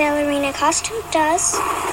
[0.00, 1.89] ballerina costume does.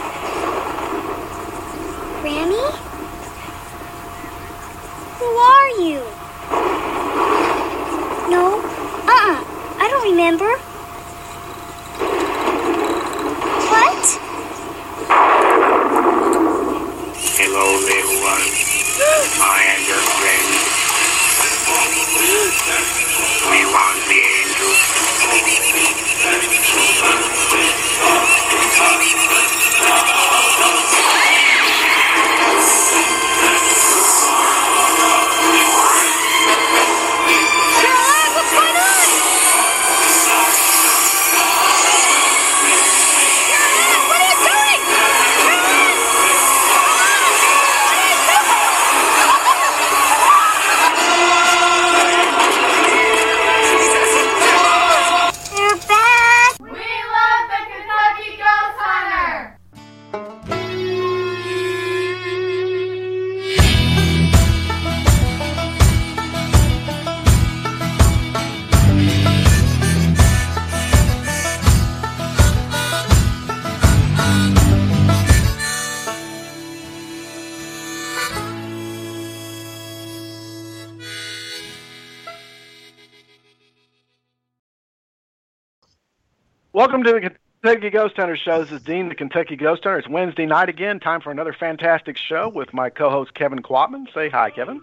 [86.88, 87.31] Welcome to the
[87.62, 88.64] Kentucky Ghost Hunter Show.
[88.64, 90.00] This is Dean, the Kentucky Ghost Hunter.
[90.00, 91.02] It's Wednesday night again.
[91.02, 94.06] Time for another fantastic show with my co-host Kevin Quatman.
[94.14, 94.80] Say hi, Kevin.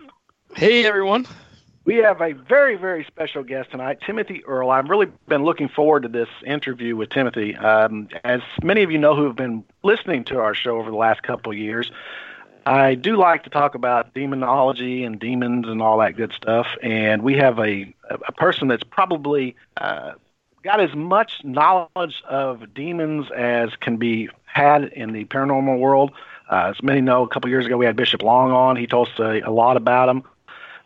[0.54, 1.24] Hey everyone.
[1.86, 4.68] We have a very, very special guest tonight, Timothy Earl.
[4.68, 7.56] I've really been looking forward to this interview with Timothy.
[7.56, 10.98] Um, as many of you know who have been listening to our show over the
[10.98, 11.90] last couple of years,
[12.66, 16.66] I do like to talk about demonology and demons and all that good stuff.
[16.82, 20.12] And we have a, a person that's probably uh,
[20.64, 26.10] got as much knowledge of demons as can be had in the paranormal world.
[26.50, 28.76] Uh, as many know, a couple years ago we had Bishop Long on.
[28.76, 30.24] He told us a, a lot about them.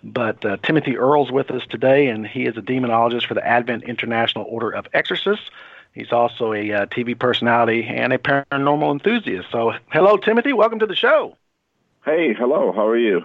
[0.03, 3.85] But uh, Timothy Earl's with us today, and he is a demonologist for the Advent
[3.85, 5.51] International Order of Exorcists.
[5.93, 9.49] He's also a uh, TV personality and a paranormal enthusiast.
[9.51, 10.53] So, hello, Timothy.
[10.53, 11.37] Welcome to the show.
[12.05, 12.73] Hey, hello.
[12.73, 13.23] How are you?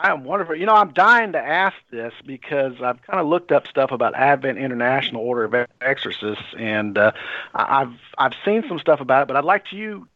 [0.00, 0.54] I am wonderful.
[0.54, 4.14] You know, I'm dying to ask this because I've kind of looked up stuff about
[4.14, 7.12] Advent International Order of Exorcists, and uh,
[7.52, 9.28] I've I've seen some stuff about it.
[9.28, 10.06] But I'd like to you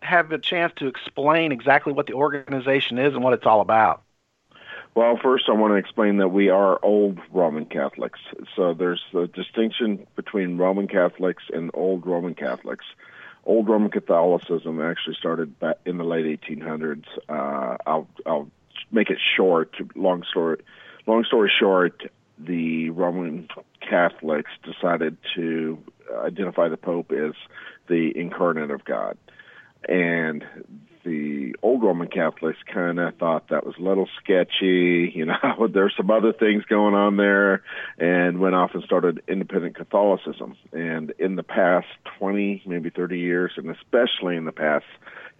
[0.00, 4.02] have a chance to explain exactly what the organization is and what it's all about.
[4.94, 8.20] Well, first, I want to explain that we are old Roman Catholics.
[8.56, 12.86] So there's a distinction between Roman Catholics and old Roman Catholics.
[13.44, 17.04] Old Roman Catholicism actually started back in the late 1800s.
[17.28, 18.50] Uh, I'll, I'll
[18.90, 19.74] make it short.
[19.94, 20.58] Long story,
[21.06, 23.48] long story short, the Roman
[23.80, 25.78] Catholics decided to
[26.24, 27.34] identify the Pope as
[27.88, 29.16] the incarnate of God,
[29.88, 30.44] and
[31.04, 35.10] the old Roman Catholics kind of thought that was a little sketchy.
[35.14, 37.62] You know, there's some other things going on there,
[37.98, 40.56] and went off and started independent Catholicism.
[40.72, 41.86] And in the past
[42.18, 44.86] 20, maybe 30 years, and especially in the past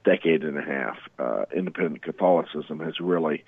[0.09, 3.45] decade and a half, uh, independent Catholicism has really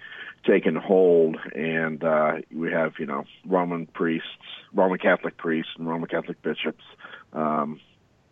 [0.47, 4.28] taken hold, and uh, we have, you know, Roman priests,
[4.74, 6.84] Roman Catholic priests, and Roman Catholic bishops.
[7.33, 7.80] Um,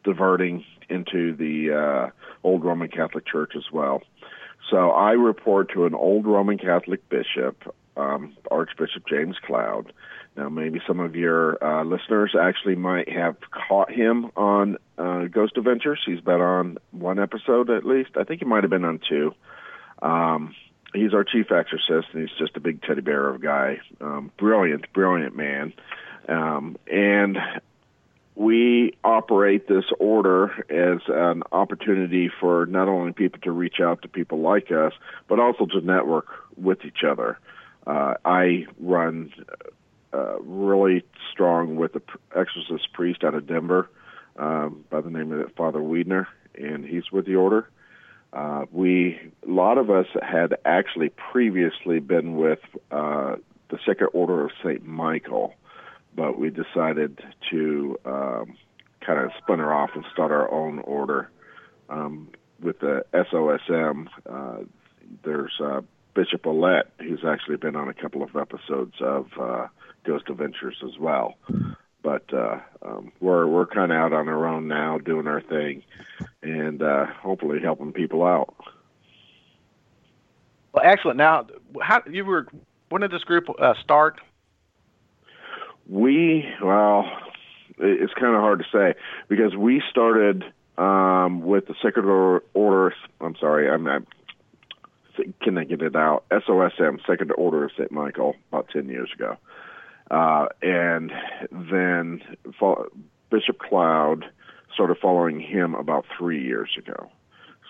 [0.04, 2.10] diverting into the uh,
[2.42, 4.02] old Roman Catholic Church as well.
[4.70, 9.92] So I report to an old Roman Catholic bishop, um, Archbishop James Cloud.
[10.38, 15.56] Now, maybe some of your uh, listeners actually might have caught him on uh, Ghost
[15.56, 15.98] Adventures.
[16.06, 18.10] He's been on one episode at least.
[18.16, 19.34] I think he might have been on two.
[20.00, 20.54] Um,
[20.94, 23.80] he's our chief exorcist, and he's just a big teddy bear of a guy.
[24.00, 25.72] Um, brilliant, brilliant man.
[26.28, 27.36] Um, and
[28.36, 34.08] we operate this order as an opportunity for not only people to reach out to
[34.08, 34.92] people like us,
[35.26, 37.40] but also to network with each other.
[37.88, 39.32] Uh, I run
[40.12, 42.02] uh, really strong with an
[42.34, 43.88] exorcist priest out of Denver
[44.36, 47.68] um, by the name of Father Wiedner, and he's with the order.
[48.32, 52.60] Uh, we, a lot of us had actually previously been with
[52.90, 53.36] uh,
[53.70, 55.54] the Sacred Order of Saint Michael,
[56.14, 57.20] but we decided
[57.50, 58.56] to um,
[59.00, 61.30] kind of splinter off and start our own order
[61.88, 62.28] um,
[62.60, 64.08] with the SOSM.
[64.28, 64.64] Uh,
[65.24, 65.80] there's uh,
[66.14, 69.26] Bishop Olet, who's actually been on a couple of episodes of
[70.08, 71.34] Ghost Adventures as well.
[72.02, 75.82] But uh, um, we're we're kind of out on our own now, doing our thing,
[76.42, 78.54] and uh, hopefully helping people out.
[80.72, 81.18] Well, excellent.
[81.18, 81.46] Now,
[81.82, 82.46] how you were?
[82.88, 84.20] When did this group uh, start?
[85.86, 87.04] We well,
[87.78, 90.44] It's kind of hard to say because we started
[90.78, 92.06] um, with the Sacred
[92.54, 92.94] Order.
[93.20, 94.02] I'm sorry, I'm not.
[95.42, 96.24] Can I get it out?
[96.30, 97.90] SOSM, Sacred Order of St.
[97.90, 99.36] Michael, about 10 years ago.
[100.10, 101.12] Uh, and
[101.50, 102.22] then
[103.30, 104.24] Bishop Cloud
[104.72, 107.10] started following him about three years ago.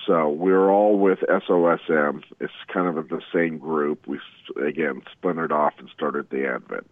[0.06, 2.22] So we're all with SOSM.
[2.40, 4.06] It's kind of the same group.
[4.06, 4.18] We
[4.64, 6.88] again splintered off and started the Advent.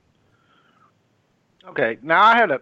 [1.69, 1.99] Okay.
[2.03, 2.61] Now I had a,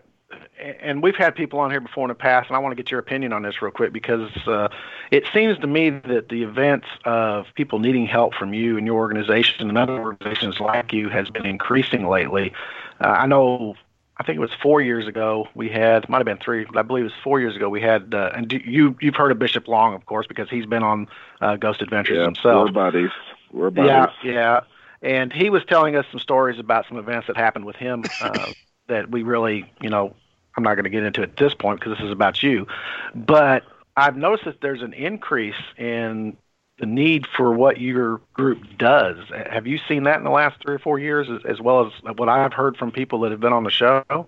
[0.80, 2.90] and we've had people on here before in the past, and I want to get
[2.90, 4.68] your opinion on this real quick because uh,
[5.10, 8.96] it seems to me that the events of people needing help from you and your
[8.96, 12.52] organization and other organizations like you has been increasing lately.
[13.00, 13.74] Uh, I know
[14.16, 16.82] I think it was four years ago we had might have been three but I
[16.82, 19.38] believe it was four years ago we had uh, and do, you you've heard of
[19.38, 21.08] Bishop Long of course because he's been on
[21.40, 22.66] uh, Ghost Adventures yeah, himself.
[22.66, 23.10] We're buddies.
[23.52, 24.14] We're buddies.
[24.22, 24.60] Yeah, yeah.
[25.02, 28.52] And he was telling us some stories about some events that happened with him uh,
[28.88, 30.14] that we really you know
[30.56, 32.66] I'm not going to get into at this point because this is about you,
[33.14, 33.64] but
[33.96, 36.36] I've noticed that there's an increase in
[36.78, 39.16] the need for what your group does.
[39.50, 42.28] Have you seen that in the last three or four years, as, well as what
[42.28, 44.26] I've heard from people that have been on the show?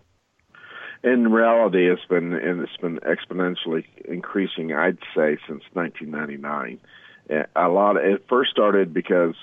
[1.02, 4.72] In reality, it's been it's been exponentially increasing.
[4.72, 6.80] I'd say since 1999.
[7.56, 7.96] A lot.
[7.96, 9.34] Of, it first started because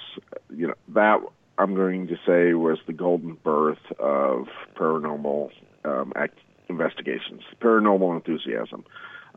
[0.50, 1.22] you know that
[1.58, 5.52] I'm going to say was the golden birth of paranormal
[5.86, 8.86] um, act, investigations, paranormal enthusiasm.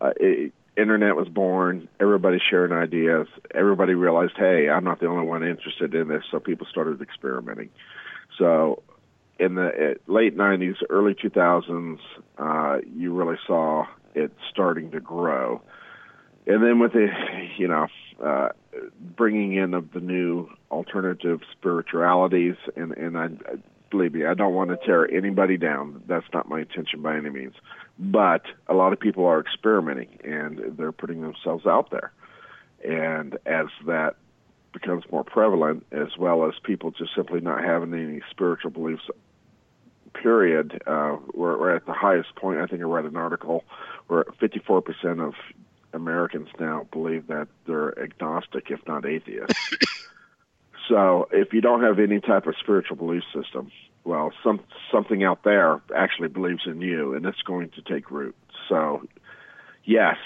[0.00, 1.88] Uh, it, internet was born.
[2.00, 3.28] Everybody sharing ideas.
[3.54, 6.22] Everybody realized, hey, I'm not the only one interested in this.
[6.30, 7.70] So people started experimenting.
[8.38, 8.82] So
[9.38, 11.98] in the late 90s, early 2000s,
[12.38, 15.60] uh, you really saw it starting to grow.
[16.46, 17.08] And then with the,
[17.58, 17.86] you know,
[18.22, 18.50] uh,
[19.00, 23.56] bringing in of the new alternative spiritualities, and and I I
[23.90, 26.02] believe me, I don't want to tear anybody down.
[26.06, 27.54] That's not my intention by any means.
[27.98, 32.12] But a lot of people are experimenting and they're putting themselves out there.
[32.84, 34.16] And as that
[34.72, 39.04] becomes more prevalent, as well as people just simply not having any spiritual beliefs,
[40.12, 42.60] period, uh, we're, we're at the highest point.
[42.60, 43.64] I think I read an article
[44.08, 45.34] where 54% of
[45.92, 49.52] Americans now believe that they're agnostic, if not atheist.
[50.88, 53.70] so if you don't have any type of spiritual belief system,
[54.04, 54.60] well, some
[54.90, 58.36] something out there actually believes in you, and it's going to take root.
[58.68, 59.06] So,
[59.84, 60.16] yes,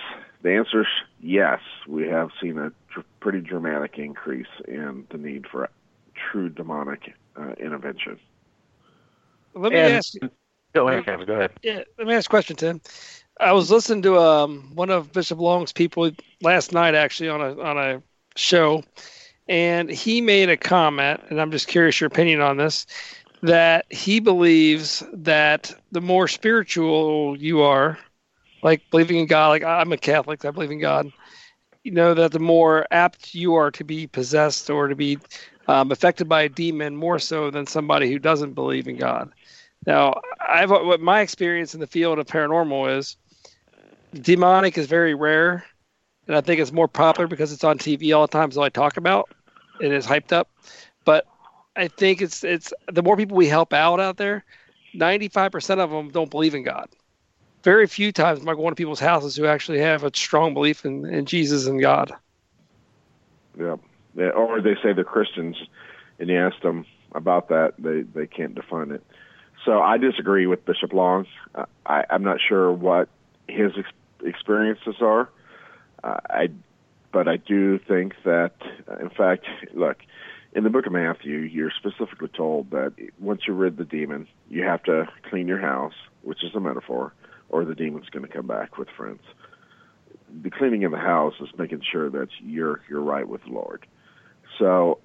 [0.43, 0.87] the answer is
[1.21, 1.61] yes.
[1.89, 5.71] We have seen a dr- pretty dramatic increase in the need for
[6.31, 8.19] true demonic uh, intervention.
[9.55, 10.15] Let me And- ask.
[10.73, 11.27] Go ahead, Kevin.
[11.27, 11.51] Go ahead.
[11.65, 12.81] Yeah, let me ask a question, Tim.
[13.41, 16.11] I was listening to um, one of Bishop Long's people
[16.43, 18.03] last night, actually, on a on a
[18.37, 18.85] show,
[19.49, 22.87] and he made a comment, and I'm just curious your opinion on this.
[23.43, 27.99] That he believes that the more spiritual you are,
[28.63, 31.11] like believing in God, like I'm a Catholic, I believe in God.
[31.83, 35.19] You know that the more apt you are to be possessed or to be
[35.67, 39.33] um, affected by a demon more so than somebody who doesn't believe in God.
[39.87, 43.17] Now, I've what my experience in the field of paranormal is
[44.15, 45.65] demonic is very rare,
[46.27, 48.69] and I think it's more popular because it's on TV all the time, so I
[48.69, 49.31] talk about
[49.81, 50.49] it, it is hyped up.
[51.05, 51.27] But
[51.77, 54.45] I think it's it's the more people we help out out there,
[54.95, 56.89] ninety five percent of them don't believe in God.
[57.63, 60.87] Very few times am I going to people's houses who actually have a strong belief
[60.87, 62.11] in, in Jesus and God.
[63.59, 63.77] Yeah.
[64.15, 64.31] yeah.
[64.31, 65.57] Or they say they're Christians,
[66.19, 69.05] and you ask them about that, they they can't define it.
[69.65, 71.27] So I disagree with Bishop Long.
[71.85, 73.09] I, I'm not sure what
[73.47, 73.73] his
[74.25, 75.29] experiences are.
[76.03, 76.49] Uh, I,
[77.13, 78.55] but I do think that,
[78.91, 79.99] uh, in fact, look,
[80.53, 84.65] in the book of Matthew, you're specifically told that once you rid the demon, you
[84.65, 87.13] have to clean your house, which is a metaphor,
[87.49, 89.23] or the demon's going to come back with friends.
[90.43, 93.87] The cleaning of the house is making sure that you're you're right with the Lord.
[94.59, 94.99] So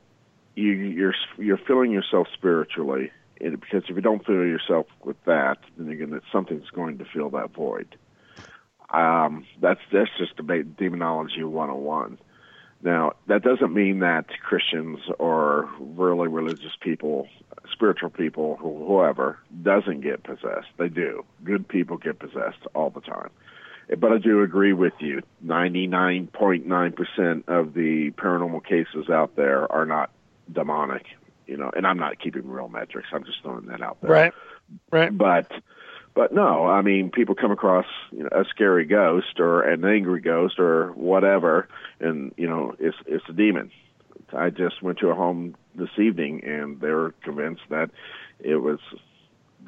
[0.56, 5.88] you, you're you're filling yourself spiritually, because if you don't fill yourself with that, then
[5.88, 7.98] you're gonna something's going to fill that void.
[8.90, 12.18] Um, that's that's just debate demonology 101.
[12.82, 17.28] Now, that doesn't mean that Christians or really religious people,
[17.72, 20.68] spiritual people, whoever, doesn't get possessed.
[20.78, 21.26] They do.
[21.44, 23.32] Good people get possessed all the time.
[23.98, 25.24] But I do agree with you.
[25.46, 30.12] 99.9% of the paranormal cases out there are not
[30.52, 31.06] demonic,
[31.48, 33.08] you know, and I'm not keeping real metrics.
[33.12, 34.12] I'm just throwing that out there.
[34.12, 34.34] Right.
[34.92, 35.16] Right.
[35.16, 35.52] But
[36.16, 40.22] but no, I mean, people come across you know, a scary ghost or an angry
[40.22, 41.68] ghost or whatever,
[42.00, 43.70] and you know, it's it's a demon.
[44.34, 47.92] I just went to a home this evening, and they were convinced that
[48.40, 48.80] it was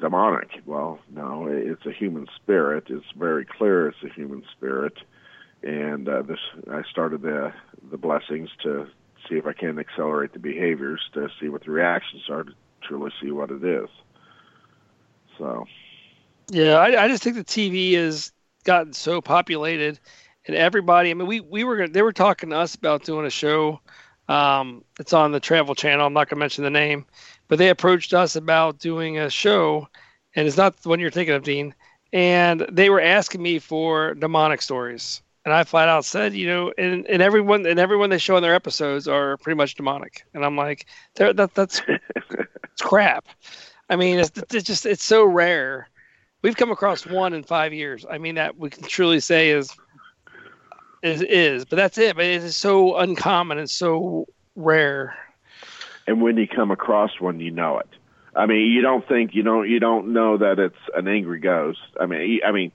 [0.00, 0.48] demonic.
[0.64, 2.84] Well, no, it's a human spirit.
[2.88, 4.94] It's very clear it's a human spirit.
[5.62, 6.38] And uh, this,
[6.70, 7.52] I started the
[7.90, 8.86] the blessings to
[9.28, 12.52] see if I can accelerate the behaviors to see what the reactions are to
[12.82, 13.88] truly see what it is.
[15.36, 15.66] So,
[16.50, 18.32] yeah, I, I just think the TV has
[18.64, 20.00] gotten so populated,
[20.46, 21.10] and everybody.
[21.10, 23.80] I mean, we we were they were talking to us about doing a show.
[24.28, 26.06] Um, it's on the Travel Channel.
[26.06, 27.06] I'm not going to mention the name,
[27.48, 29.88] but they approached us about doing a show,
[30.34, 31.74] and it's not the one you're thinking of, Dean.
[32.12, 36.72] And they were asking me for demonic stories, and I flat out said, you know,
[36.78, 40.44] and, and everyone and everyone they show in their episodes are pretty much demonic, and
[40.44, 40.86] I'm like,
[41.16, 43.26] that that's it's crap.
[43.90, 45.88] I mean, it's, it's just it's so rare.
[46.48, 48.06] We've come across one in five years.
[48.10, 49.70] I mean, that we can truly say is
[51.02, 52.16] is is, but that's it.
[52.16, 54.26] But it is so uncommon and so
[54.56, 55.14] rare.
[56.06, 57.88] And when you come across one, you know it.
[58.34, 61.80] I mean, you don't think you don't you don't know that it's an angry ghost.
[62.00, 62.72] I mean, I mean,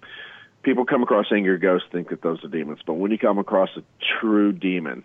[0.62, 3.70] people come across angry ghosts think that those are demons, but when you come across
[3.76, 3.82] a
[4.20, 5.04] true demon,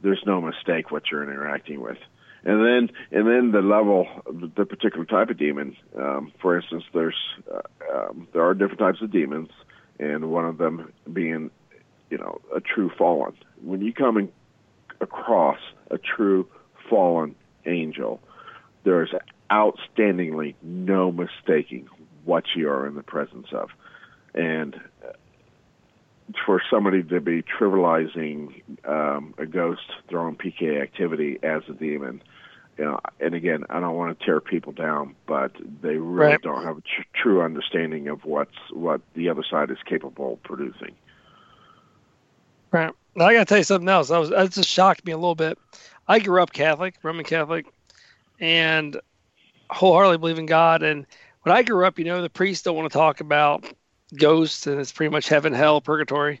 [0.00, 1.98] there's no mistake what you're interacting with
[2.44, 5.76] and then and then the level, the particular type of demon.
[5.96, 7.18] Um, for instance, there's
[7.52, 7.60] uh,
[7.94, 9.50] um, there are different types of demons,
[9.98, 11.50] and one of them being,
[12.08, 13.34] you know, a true fallen.
[13.62, 14.32] When you come in,
[15.00, 15.58] across
[15.90, 16.48] a true
[16.88, 17.34] fallen
[17.66, 18.20] angel,
[18.84, 19.12] there's
[19.50, 21.88] outstandingly no mistaking
[22.24, 23.68] what you are in the presence of,
[24.34, 24.76] and
[26.46, 32.22] for somebody to be trivializing um, a ghost throwing PK activity as a demon,
[32.80, 36.40] you know, and again, I don't want to tear people down, but they really Right.
[36.40, 40.42] don't have a tr- true understanding of what's what the other side is capable of
[40.44, 40.94] producing.
[42.72, 42.90] Right.
[43.14, 44.10] Now I got to tell you something else.
[44.10, 45.58] I was that just shocked me a little bit.
[46.08, 47.66] I grew up Catholic, Roman Catholic,
[48.40, 48.98] and
[49.70, 50.82] wholeheartedly believe in God.
[50.82, 51.06] And
[51.42, 53.70] when I grew up, you know, the priests don't want to talk about
[54.16, 56.40] ghosts, and it's pretty much heaven, hell, purgatory.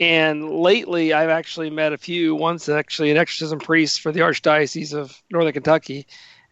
[0.00, 2.34] And lately, I've actually met a few.
[2.34, 6.06] One's actually an exorcism priest for the Archdiocese of Northern Kentucky,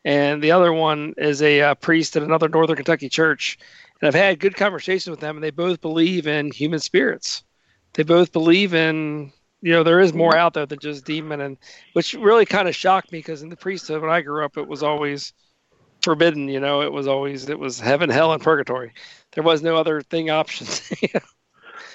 [0.04, 3.58] and the other one is a uh, priest at another Northern Kentucky church.
[4.00, 7.42] And I've had good conversations with them, and they both believe in human spirits.
[7.94, 11.56] They both believe in, you know, there is more out there than just demon, and
[11.94, 14.68] which really kind of shocked me because in the priesthood when I grew up, it
[14.68, 15.32] was always
[16.02, 16.48] forbidden.
[16.48, 18.92] You know, it was always it was heaven, hell, and purgatory.
[19.32, 20.92] There was no other thing options.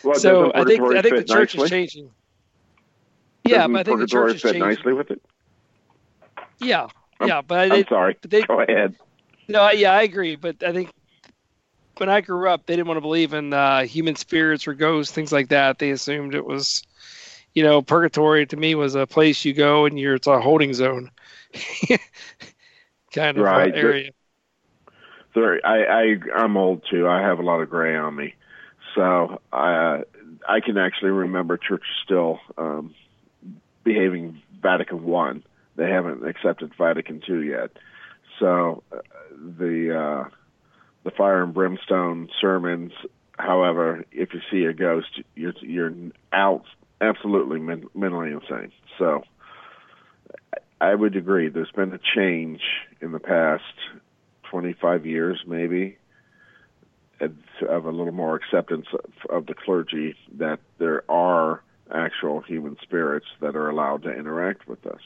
[0.03, 1.63] Well, so I think I think the church nicely?
[1.65, 2.11] is changing.
[3.43, 4.69] Yeah, Doesn't but I think the church is fit changing.
[4.69, 5.21] nicely with it.
[6.59, 6.87] Yeah,
[7.19, 8.17] I'm- yeah, but I I'm sorry.
[8.21, 8.95] but they, Go ahead.
[9.47, 10.35] no, yeah, I agree.
[10.35, 10.91] But I think
[11.97, 15.13] when I grew up, they didn't want to believe in uh, human spirits or ghosts,
[15.13, 15.79] things like that.
[15.79, 16.83] They assumed it was,
[17.53, 20.73] you know, purgatory to me was a place you go and you're it's a holding
[20.73, 21.11] zone,
[23.13, 23.73] kind of Right.
[23.75, 24.11] area.
[25.33, 27.07] Sorry, I, I I'm old too.
[27.07, 28.35] I have a lot of gray on me,
[28.95, 29.99] so uh,
[30.47, 32.93] I can actually remember churches still um,
[33.83, 35.43] behaving Vatican One.
[35.75, 37.71] They haven't accepted Vatican Two yet.
[38.39, 38.97] So uh,
[39.57, 40.29] the uh,
[41.03, 42.91] the fire and brimstone sermons.
[43.37, 45.93] However, if you see a ghost, you're you're
[46.31, 46.65] out
[47.01, 48.71] absolutely men- mentally insane.
[48.99, 49.23] So
[50.53, 50.57] I
[50.91, 51.49] I would agree.
[51.49, 52.61] There's been a change
[53.01, 53.63] in the past
[54.51, 55.97] 25 years, maybe,
[57.19, 57.31] of
[57.67, 61.61] of a little more acceptance of, of the clergy that there are
[61.93, 65.01] actual human spirits that are allowed to interact with us.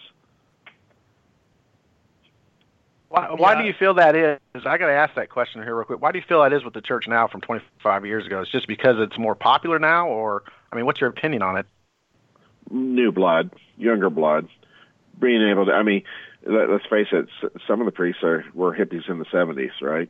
[3.09, 3.61] Why, why Yeah.
[3.61, 4.39] do you feel that is?
[4.65, 6.01] I got to ask that question here real quick.
[6.01, 8.41] Why do you feel that is with the church now from 25 years ago?
[8.41, 11.65] It's just because it's more popular now, or I mean, what's your opinion on it?
[12.69, 14.49] New blood, younger blood,
[15.19, 15.71] being able to.
[15.71, 16.03] I mean,
[16.45, 17.29] let, let's face it.
[17.65, 20.09] Some of the priests are were hippies in the 70s, right?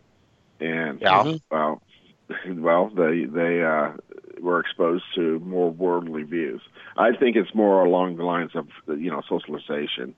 [0.59, 1.35] And Yeah.
[1.51, 1.81] Well,
[2.49, 3.93] well, they they uh,
[4.41, 6.61] were exposed to more worldly views.
[6.97, 10.15] I think it's more along the lines of you know socialization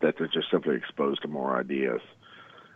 [0.00, 2.00] that they're just simply exposed to more ideas.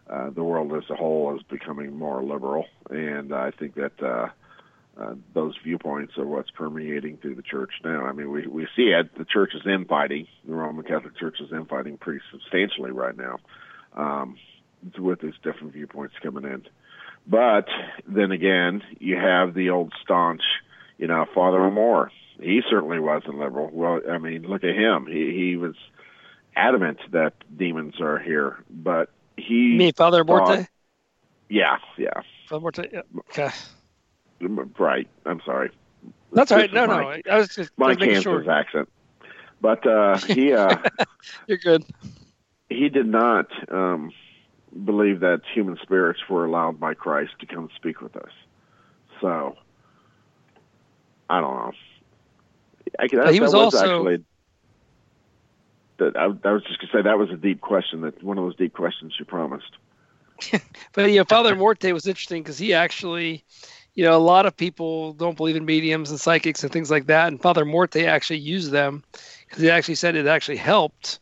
[0.08, 4.28] Uh, the world as a whole is becoming more liberal, and I think that uh,
[5.00, 8.04] uh, those viewpoints are what's permeating through the church now.
[8.04, 9.16] I mean, we we see it.
[9.16, 10.26] The church is infighting.
[10.46, 13.38] The Roman Catholic Church is infighting pretty substantially right now,
[13.94, 14.36] um,
[14.98, 16.66] with these different viewpoints coming in.
[17.26, 17.68] But
[18.06, 20.42] then again, you have the old staunch,
[20.98, 22.10] you know, Father Moore.
[22.40, 23.70] He certainly wasn't liberal.
[23.72, 25.06] Well, I mean, look at him.
[25.06, 25.74] He he was
[26.56, 30.66] adamant that demons are here, but he mean Father thought- Morte?
[31.48, 32.88] yeah, yeah, Father Morte?
[32.92, 33.02] Yeah.
[33.30, 33.50] Okay.
[34.78, 35.08] right.
[35.24, 35.70] I'm sorry.
[36.32, 36.70] That's all right.
[36.70, 37.16] This is No, no.
[37.30, 38.50] I was just my Kansas sure.
[38.50, 38.88] accent.
[39.60, 40.76] But uh, he uh,
[41.46, 41.84] You're good.
[42.68, 44.12] he did not um,
[44.84, 48.32] believe that human spirits were allowed by Christ to come speak with us.
[49.20, 49.56] So,
[51.30, 51.72] I don't know.
[52.98, 54.24] I, that, he was, that was also actually.
[55.98, 58.02] That I, I was just gonna say that was a deep question.
[58.02, 59.70] That one of those deep questions you promised.
[60.92, 63.44] but you know, Father Morte was interesting because he actually,
[63.94, 67.06] you know, a lot of people don't believe in mediums and psychics and things like
[67.06, 69.04] that, and Father Morte actually used them
[69.46, 71.20] because he actually said it actually helped.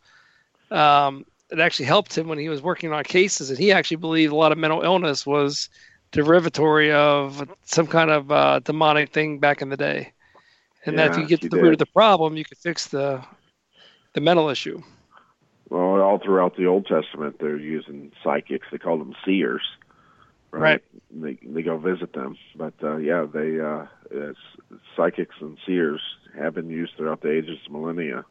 [0.70, 4.32] Um, it actually helped him when he was working on cases, and he actually believed
[4.32, 5.68] a lot of mental illness was
[6.10, 10.12] derivatory of some kind of uh, demonic thing back in the day,
[10.86, 12.88] and that if you get to he the root of the problem, you could fix
[12.88, 13.22] the
[14.14, 14.82] the mental issue.
[15.68, 18.66] Well, all throughout the Old Testament, they're using psychics.
[18.70, 19.62] They call them seers,
[20.50, 20.82] right?
[21.10, 23.86] They they go visit them, but uh, yeah, they uh,
[24.96, 26.00] psychics and seers
[26.38, 28.24] have been used throughout the ages, millennia.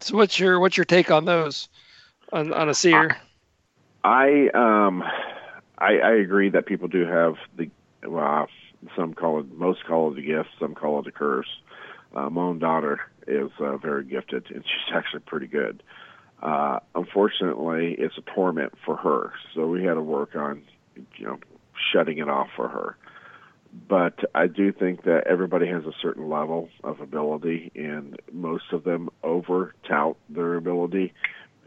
[0.00, 1.68] So what's your what's your take on those
[2.32, 3.16] on on a seer?
[4.02, 5.02] I um
[5.78, 7.70] I, I agree that people do have the
[8.04, 8.48] well
[8.96, 11.48] some call it most call it a gift, some call it a curse.
[12.14, 15.82] Uh, my own daughter is uh, very gifted and she's actually pretty good.
[16.42, 20.62] Uh, unfortunately, it's a torment for her, so we had to work on
[21.16, 21.38] you know
[21.92, 22.96] shutting it off for her.
[23.72, 28.82] But I do think that everybody has a certain level of ability, and most of
[28.84, 31.12] them over tout their ability.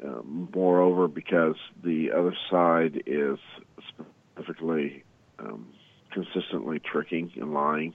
[0.04, 3.40] Um, moreover, because the other side is
[3.88, 5.04] specifically
[5.40, 5.68] um,
[6.12, 7.94] consistently tricking and lying,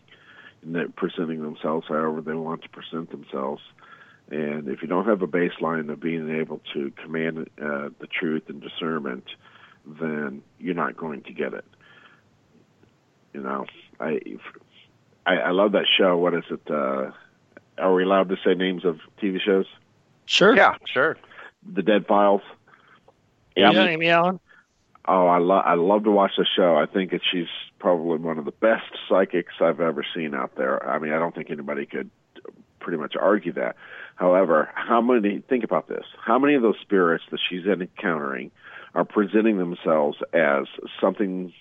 [0.62, 3.62] and presenting themselves however they want to present themselves.
[4.30, 8.44] And if you don't have a baseline of being able to command uh, the truth
[8.48, 9.24] and discernment,
[9.87, 11.64] then you're not going to get it.
[13.33, 13.66] You know,
[14.00, 14.20] I,
[15.26, 16.16] I, I love that show.
[16.16, 16.61] What is it?
[16.70, 17.11] Uh,
[17.78, 19.66] are we allowed to say names of TV shows?
[20.26, 20.54] Sure.
[20.56, 21.16] Yeah, sure.
[21.70, 22.42] The Dead Files.
[23.56, 24.40] Yeah, Amy Allan.
[25.06, 26.76] Oh, I love I love to watch the show.
[26.76, 30.87] I think that she's probably one of the best psychics I've ever seen out there.
[30.87, 32.11] I mean, I don't think anybody could
[32.78, 33.76] pretty much argue that.
[34.16, 36.04] However, how many think about this?
[36.24, 38.50] How many of those spirits that she's encountering
[38.94, 40.66] are presenting themselves as
[41.00, 41.52] something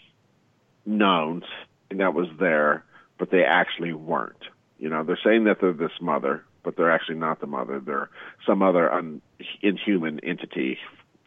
[0.86, 1.44] known and
[1.90, 2.84] that was there,
[3.18, 4.44] but they actually weren't.
[4.78, 7.80] You know, they're saying that they're this mother, but they're actually not the mother.
[7.80, 8.10] They're
[8.46, 9.22] some other un-
[9.62, 10.78] inhuman entity,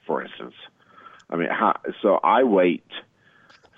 [0.06, 0.54] for instance.
[1.28, 2.86] I mean, how, so I weight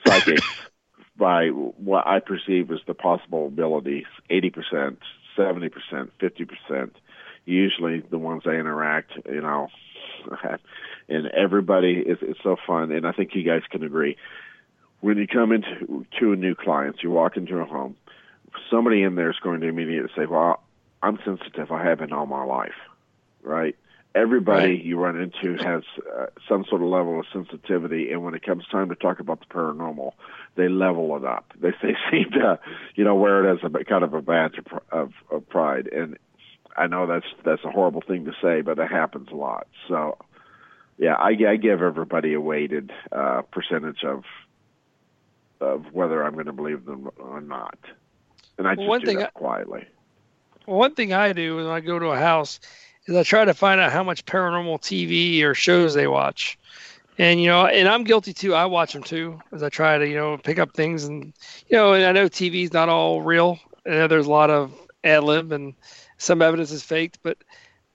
[0.07, 0.47] psychics
[1.17, 4.99] by what I perceive as the possible abilities: eighty percent,
[5.37, 6.97] seventy percent, fifty percent.
[7.45, 9.69] Usually, the ones I interact, you know,
[11.09, 12.93] and everybody is it's so fun.
[12.93, 14.17] And I think you guys can agree.
[15.03, 17.97] When you come into to a new client, you walk into a home.
[18.71, 20.63] Somebody in there is going to immediately say, "Well,
[21.03, 21.71] I'm sensitive.
[21.71, 22.75] I have been all my life."
[23.43, 23.77] Right?
[24.15, 24.85] everybody Right.
[24.85, 25.83] you run into has
[26.15, 29.41] uh, some sort of level of sensitivity, and when it comes time to talk about
[29.41, 30.13] the paranormal,
[30.57, 31.53] they level it up.
[31.61, 32.59] They they seem to,
[32.95, 35.89] you know, wear it as a kind of a badge of, of, of pride.
[35.89, 36.19] And
[36.77, 39.67] I know that's that's a horrible thing to say, but it happens a lot.
[39.89, 40.19] So,
[40.99, 44.25] yeah, I, I give everybody a weighted uh, percentage of
[45.63, 47.79] of whether I'm going to believe them or not,
[48.59, 49.87] and I just One do thing that I- quietly.
[50.67, 52.61] Well, one thing I do when I go to a house
[53.07, 56.59] is I try to find out how much paranormal TV or shows they watch.
[57.19, 58.55] And you know, and I'm guilty too.
[58.55, 61.33] I watch them too, as I try to you know pick up things, and
[61.69, 63.59] you know, and I know TV's not all real.
[63.85, 64.73] And there's a lot of
[65.05, 65.75] ad lib and
[66.19, 67.37] some evidence is faked, but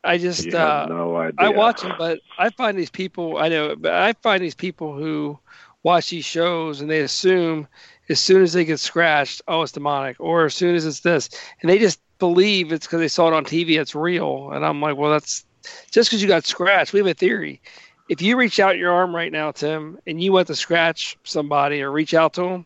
[0.03, 1.33] I just You uh, no idea.
[1.37, 3.37] I watch them, but I find these people.
[3.37, 5.39] I know, but I find these people who
[5.83, 7.67] watch these shows and they assume
[8.09, 11.29] as soon as they get scratched, oh, it's demonic, or as soon as it's this,
[11.61, 14.51] and they just believe it's because they saw it on TV, it's real.
[14.51, 15.45] And I'm like, well, that's
[15.91, 16.93] just because you got scratched.
[16.93, 17.61] We have a theory.
[18.09, 21.81] If you reach out your arm right now, Tim, and you went to scratch somebody
[21.81, 22.65] or reach out to them,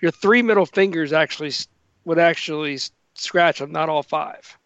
[0.00, 1.52] your three middle fingers actually
[2.04, 2.78] would actually
[3.14, 4.56] scratch them, not all five.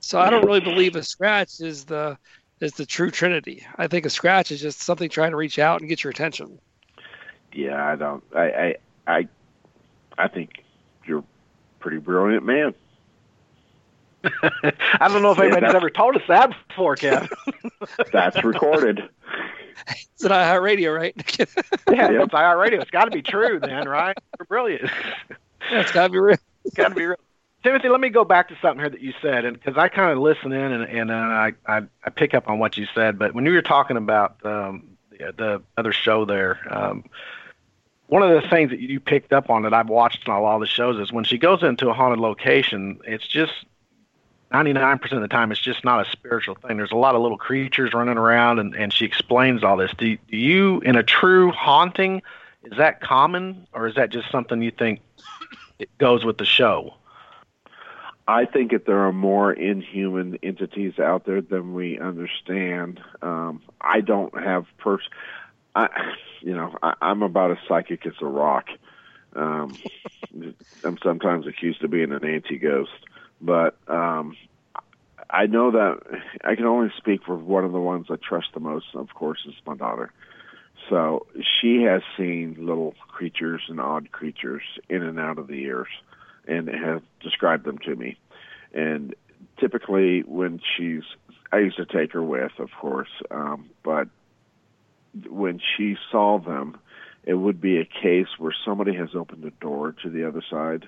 [0.00, 2.18] So I don't really believe a scratch is the
[2.60, 3.66] is the true trinity.
[3.76, 6.58] I think a scratch is just something trying to reach out and get your attention.
[7.54, 8.22] Yeah, I don't.
[8.34, 9.28] I I I,
[10.18, 10.64] I think
[11.06, 11.24] you're a
[11.80, 12.74] pretty brilliant man.
[14.24, 17.28] I don't know if Yeah, anybody's that's- ever told us that before, Kev.
[18.12, 19.02] That's recorded.
[19.88, 21.14] It's an iHeartRadio, right?
[21.90, 22.22] yeah, Yep.
[22.24, 22.80] it's iHeart radio.
[22.80, 24.16] It's got to be true, then, right?
[24.38, 24.90] You're brilliant.
[25.70, 26.36] That's gotta be real.
[26.64, 27.16] It's got to be real.
[27.62, 30.10] Timothy, let me go back to something here that you said, and because I kind
[30.12, 33.18] of listen in and, and uh, I, I I pick up on what you said,
[33.18, 37.04] but when you were talking about um, the, the other show there, um,
[38.06, 40.54] one of the things that you picked up on that I've watched on a lot
[40.54, 43.52] of the shows is when she goes into a haunted location, it's just
[44.52, 46.76] 99% of the time it's just not a spiritual thing.
[46.76, 49.90] There's a lot of little creatures running around, and, and she explains all this.
[49.96, 52.22] Do, do you, in a true haunting,
[52.62, 55.00] is that common, or is that just something you think
[55.78, 56.94] it goes with the show?
[58.26, 63.00] I think that there are more inhuman entities out there than we understand.
[63.20, 65.02] Um, I don't have pers.
[65.74, 65.88] I,
[66.40, 68.66] you know, I, I'm about as psychic as a rock.
[69.34, 69.78] Um,
[70.84, 72.90] I'm sometimes accused of being an anti-ghost,
[73.40, 74.36] but um,
[75.30, 76.00] I know that
[76.44, 78.86] I can only speak for one of the ones I trust the most.
[78.94, 80.12] Of course, is my daughter.
[80.90, 81.26] So
[81.60, 85.88] she has seen little creatures and odd creatures in and out of the ears
[86.46, 88.18] and have described them to me.
[88.74, 89.14] And
[89.58, 91.04] typically when she's,
[91.52, 94.08] I used to take her with, of course, um, but
[95.28, 96.78] when she saw them,
[97.24, 100.86] it would be a case where somebody has opened a door to the other side.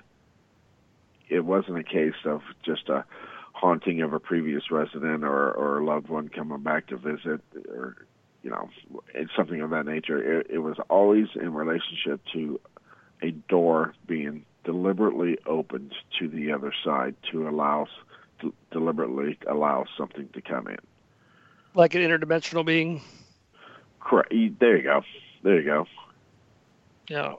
[1.29, 3.05] It wasn't a case of just a
[3.53, 8.05] haunting of a previous resident or, or a loved one coming back to visit or,
[8.43, 8.69] you know,
[9.15, 10.39] it's something of that nature.
[10.39, 12.59] It, it was always in relationship to
[13.21, 17.87] a door being deliberately opened to the other side to allow
[18.41, 20.77] to deliberately allow something to come in.
[21.73, 23.01] Like an interdimensional being.
[24.07, 24.33] Correct.
[24.59, 25.03] There you go.
[25.43, 25.87] There you go.
[27.09, 27.33] Yeah.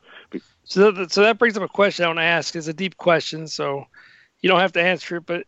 [0.64, 2.54] So that, so that brings up a question I want to ask.
[2.54, 3.86] It's a deep question, so
[4.40, 5.26] you don't have to answer it.
[5.26, 5.46] But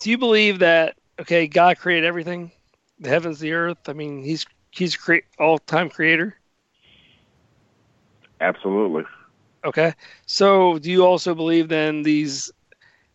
[0.00, 2.52] do you believe that okay, God created everything,
[3.00, 3.88] the heavens, the earth?
[3.88, 6.38] I mean, He's He's create all time creator.
[8.42, 9.04] Absolutely.
[9.64, 9.94] Okay.
[10.26, 12.52] So do you also believe then these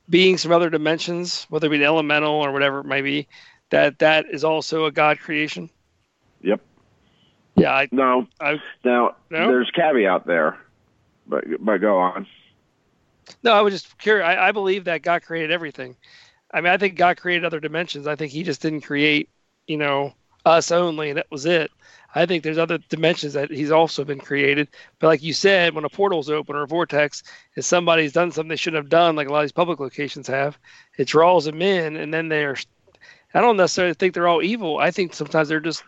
[0.09, 3.27] beings from other dimensions, whether it be elemental or whatever it might be,
[3.69, 5.69] that that is also a God creation?
[6.41, 6.61] Yep.
[7.61, 7.73] Yeah.
[7.73, 8.27] I, no.
[8.39, 9.47] I, now no?
[9.47, 10.57] there's caveat there,
[11.27, 12.27] but but go on.
[13.43, 14.25] No, I was just curious.
[14.25, 15.95] I, I believe that God created everything.
[16.53, 18.07] I mean, I think God created other dimensions.
[18.07, 19.29] I think He just didn't create,
[19.67, 20.13] you know,
[20.45, 21.71] us only, and that was it.
[22.13, 24.67] I think there's other dimensions that he's also been created.
[24.99, 27.23] But like you said, when a portal's open or a vortex,
[27.55, 30.27] if somebody's done something they shouldn't have done, like a lot of these public locations
[30.27, 30.57] have,
[30.97, 32.57] it draws them in, and then they're.
[33.33, 34.77] I don't necessarily think they're all evil.
[34.77, 35.83] I think sometimes they're just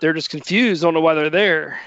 [0.00, 1.78] they're just confused, don't know why they're there.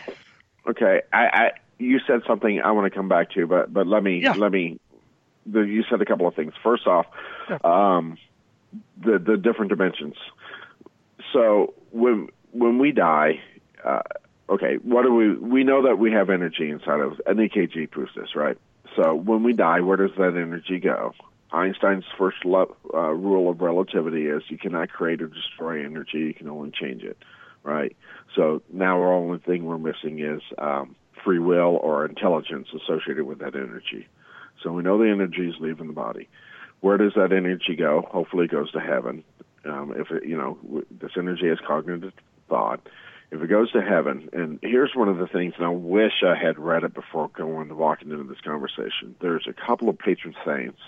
[0.67, 4.03] Okay, I, I you said something I want to come back to, but but let
[4.03, 4.33] me Yeah.
[4.33, 4.79] let me.
[5.47, 6.53] The, you said a couple of things.
[6.61, 7.07] First off,
[7.49, 7.57] Yeah.
[7.63, 8.17] um,
[9.03, 10.15] the the different dimensions.
[11.33, 13.41] So when when we die,
[13.83, 14.01] uh,
[14.49, 18.11] okay, what do we we know that we have energy inside of an EKG proves
[18.15, 18.57] this, right?
[18.95, 21.13] So when we die, where does that energy go?
[21.53, 26.33] Einstein's first lo- uh, rule of relativity is you cannot create or destroy energy; you
[26.33, 27.17] can only change it,
[27.63, 27.95] right?
[28.35, 33.39] So now our only thing we're missing is um, free will or intelligence associated with
[33.39, 34.07] that energy.
[34.63, 36.29] So we know the energy is leaving the body.
[36.81, 38.07] Where does that energy go?
[38.09, 39.23] Hopefully, it goes to heaven.
[39.65, 42.13] Um, if it, you know this energy is cognitive
[42.49, 42.81] thought,
[43.31, 46.35] if it goes to heaven, and here's one of the things, and I wish I
[46.35, 49.15] had read it before going to walking into this conversation.
[49.21, 50.79] There's a couple of patron saints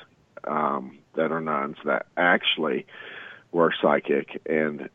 [0.45, 2.86] um, that are nuns that actually
[3.51, 4.89] were psychic and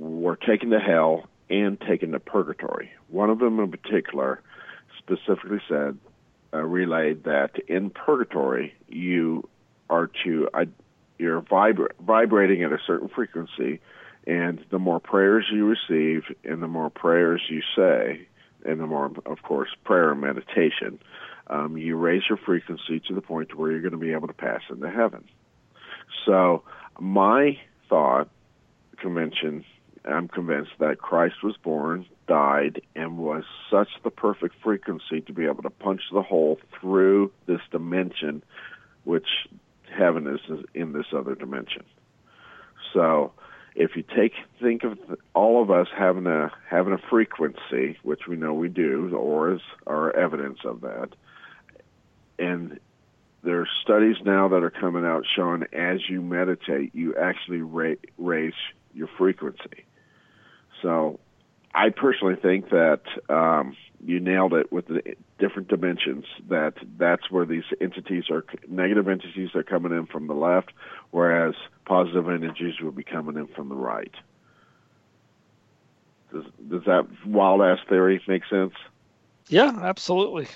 [0.00, 2.90] were taken to hell and taken to purgatory.
[3.08, 4.42] One of them in particular
[4.98, 5.98] specifically said,
[6.52, 9.48] uh, relayed that in purgatory you
[9.88, 10.64] are to uh,
[11.18, 13.80] you're vibra- vibrating at a certain frequency,
[14.26, 18.26] and the more prayers you receive, and the more prayers you say,
[18.64, 20.98] and the more, of course, prayer and meditation,
[21.48, 24.34] um, you raise your frequency to the point where you're going to be able to
[24.34, 25.24] pass into heaven.
[26.24, 26.62] So
[26.98, 27.58] my
[27.88, 28.28] thought
[28.96, 29.64] convention,
[30.04, 35.44] I'm convinced that Christ was born, died, and was such the perfect frequency to be
[35.44, 38.42] able to punch the hole through this dimension,
[39.04, 39.28] which
[39.96, 40.40] heaven is
[40.74, 41.84] in this other dimension.
[42.92, 43.32] So
[43.74, 44.98] if you take think of
[45.34, 49.62] all of us having a having a frequency, which we know we do, the auras
[49.86, 51.10] are evidence of that,
[52.38, 52.80] and
[53.42, 57.94] there are studies now that are coming out showing as you meditate, you actually ra-
[58.18, 58.54] raise
[58.92, 59.84] your frequency.
[60.82, 61.18] So,
[61.74, 66.24] I personally think that um, you nailed it with the different dimensions.
[66.48, 70.72] That that's where these entities are negative entities are coming in from the left,
[71.10, 74.14] whereas positive energies will be coming in from the right.
[76.32, 78.74] Does, does that wild ass theory make sense?
[79.48, 80.46] Yeah, absolutely.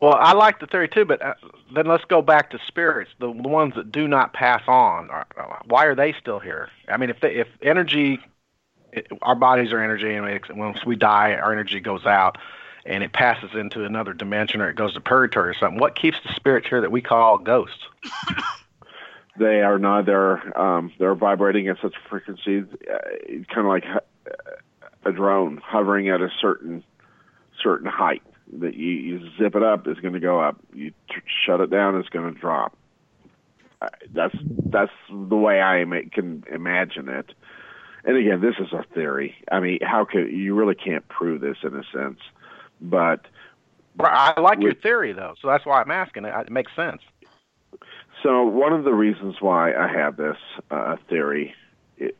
[0.00, 1.34] Well, I like the theory too, but uh,
[1.74, 5.10] then let's go back to spirits, the, the ones that do not pass on.
[5.10, 6.70] Are, uh, why are they still here?
[6.88, 8.20] I mean, if they, if energy,
[8.92, 12.38] it, our bodies are energy, and it, once we die, our energy goes out,
[12.86, 15.78] and it passes into another dimension, or it goes to purgatory or something.
[15.78, 17.84] What keeps the spirits here that we call ghosts?
[19.38, 22.98] they are neither um, they're vibrating at such a frequency, uh,
[23.52, 23.84] kind of like
[25.04, 26.84] a drone hovering at a certain
[27.62, 28.22] certain height.
[28.60, 30.58] That you, you zip it up, it's going to go up.
[30.72, 32.74] You t- shut it down, it's going to drop.
[33.82, 34.34] Uh, that's
[34.70, 37.34] that's the way I ima- can imagine it.
[38.04, 39.34] And again, this is a theory.
[39.50, 42.20] I mean, how could you really can't prove this in a sense,
[42.80, 43.26] but
[44.00, 46.24] I like your theory though, so that's why I'm asking.
[46.24, 47.02] It, it makes sense.
[48.22, 50.36] So one of the reasons why I have this
[50.70, 51.54] uh, theory,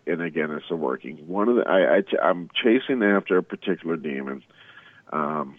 [0.06, 1.16] and again, it's a working.
[1.26, 4.42] One of the I, I I'm chasing after a particular demon.
[5.12, 5.56] Um,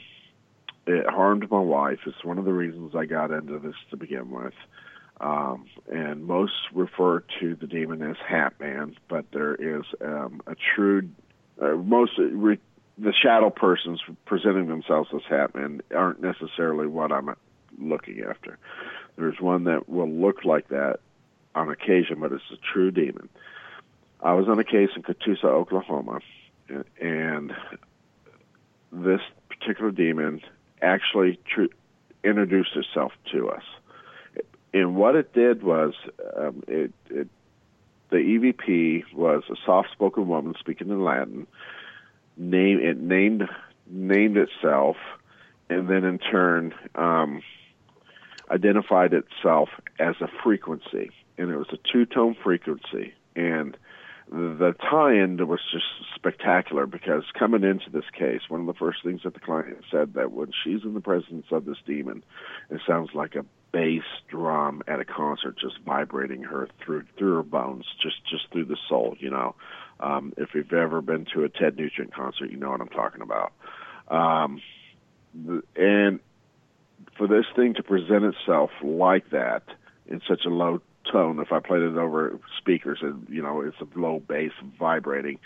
[0.88, 1.99] it harmed my wife.
[2.05, 4.53] It's one of the reasons I got into this to begin with.
[5.21, 10.55] Um, and most refer to the demon as Hat Man, but there is um, a
[10.55, 11.10] true.
[11.62, 12.58] Uh, most re,
[12.97, 17.36] the shadow persons presenting themselves as Hat Man aren't necessarily what I'm
[17.77, 18.58] looking after.
[19.17, 20.99] There's one that will look like that
[21.53, 23.27] on occasion, but it's a true demon.
[24.21, 26.19] I was on a case in Catoosa, Oklahoma,
[26.99, 27.53] and
[28.91, 30.41] this particular demon
[30.82, 31.73] actually tr-
[32.23, 33.63] introduced itself to us.
[34.73, 35.93] And what it did was,
[36.38, 37.27] um, it, it
[38.10, 41.45] the EVP was a soft-spoken woman speaking in Latin.
[42.38, 43.47] Name it named
[43.88, 44.97] named itself,
[45.69, 46.73] and then in turn.
[46.95, 47.41] Um,
[48.51, 53.13] identified itself as a frequency, and it was a two-tone frequency.
[53.36, 53.77] And
[54.32, 59.21] the tie-in was just spectacular because coming into this case, one of the first things
[59.23, 62.23] that the client said that when she's in the presence of this demon,
[62.69, 67.43] it sounds like a bass drum at a concert just vibrating her through through her
[67.43, 69.15] bones, just just through the soul.
[69.19, 69.55] You know,
[69.99, 73.21] um, if you've ever been to a Ted Nugent concert, you know what I'm talking
[73.21, 73.53] about.
[74.08, 74.62] Um,
[75.75, 76.19] and
[77.17, 79.63] for this thing to present itself like that
[80.08, 83.77] in such a low tone, if I played it over speakers and you know it's
[83.82, 85.39] a low bass vibrating,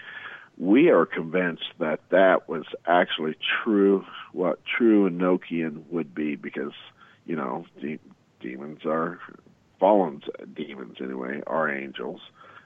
[0.58, 6.74] we are convinced that that was actually true, what true Enochian would be, because
[7.26, 8.00] you know de-
[8.40, 9.20] demons are
[9.80, 10.22] fallen
[10.56, 12.22] demons anyway, are angels,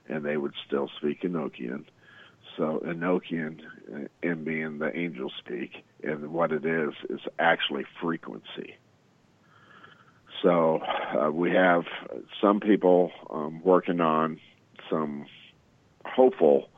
[0.08, 1.86] and they would still speak Enochian.
[2.56, 3.62] So Enochian,
[3.94, 8.76] uh, and being the angels speak, and what it is is actually frequency.
[10.44, 11.84] So uh, we have
[12.42, 14.40] some people um, working on
[14.90, 15.26] some
[16.06, 16.70] hopeful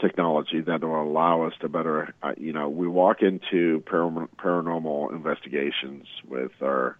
[0.00, 6.06] technology that will allow us to better, uh, you know, we walk into paranormal investigations
[6.26, 6.96] with our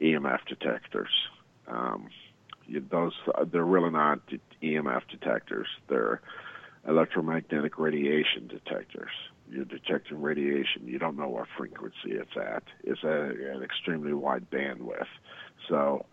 [0.00, 1.10] EMF detectors.
[1.66, 2.08] Um,
[2.90, 3.12] those
[3.50, 4.20] they're really not
[4.62, 6.20] EMF detectors; they're
[6.86, 9.10] electromagnetic radiation detectors.
[9.50, 10.86] You're detecting radiation.
[10.86, 12.64] You don't know what frequency it's at.
[12.84, 15.06] It's an extremely wide bandwidth.
[15.68, 16.04] So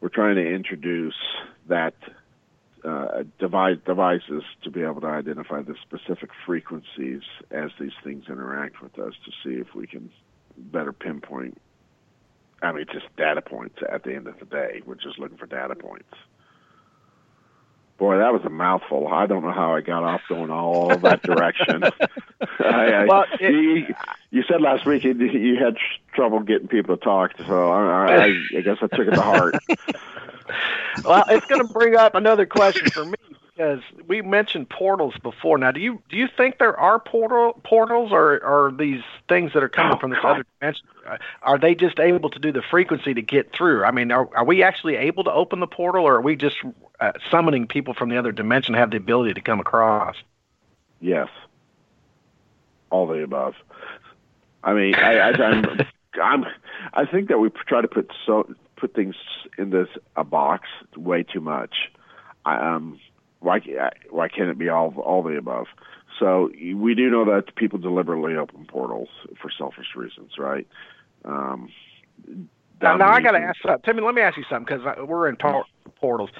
[0.00, 1.16] we're trying to introduce
[1.68, 1.94] that
[2.84, 8.80] uh, device, devices to be able to identify the specific frequencies as these things interact
[8.80, 10.10] with us to see if we can
[10.56, 11.60] better pinpoint.
[12.62, 14.82] I mean, just data points at the end of the day.
[14.84, 16.12] We're just looking for data points.
[17.98, 19.08] Boy, that was a mouthful.
[19.08, 21.82] I don't know how I got off going all that direction.
[22.60, 23.94] I, I, Well, it- you,
[24.30, 25.76] you said last week you, you had
[26.14, 29.56] trouble getting people to talk, so I, I, I guess I took it to heart.
[31.04, 33.16] well, it's going to bring up another question for me
[33.58, 35.58] because we mentioned portals before.
[35.58, 39.62] Now, do you do you think there are portal portals, or are these things that
[39.64, 40.30] are coming Oh, from this God.
[40.30, 40.86] other dimension?
[41.08, 43.84] uh, Are they just able to do the frequency to get through?
[43.84, 46.56] I mean, are are we actually able to open the portal, or are we just
[47.00, 50.14] uh, summoning people from the other dimension to have the ability to come across?
[51.00, 51.28] Yes,
[52.90, 53.54] all the above.
[54.62, 55.64] I mean, I, I, I'm,
[56.22, 56.44] I'm,
[56.94, 59.16] I think that we try to put so put things
[59.58, 61.90] in this a box way too much.
[62.44, 63.00] I, um,
[63.40, 63.60] why
[64.10, 65.66] why can't it be all all the above?
[66.18, 69.08] So we do know that people deliberately open portals
[69.40, 70.66] for selfish reasons, right?
[71.24, 71.68] Um,
[72.80, 73.82] Now, now I got to ask something.
[73.84, 76.30] Timmy, let me ask you something because we're in por- portals.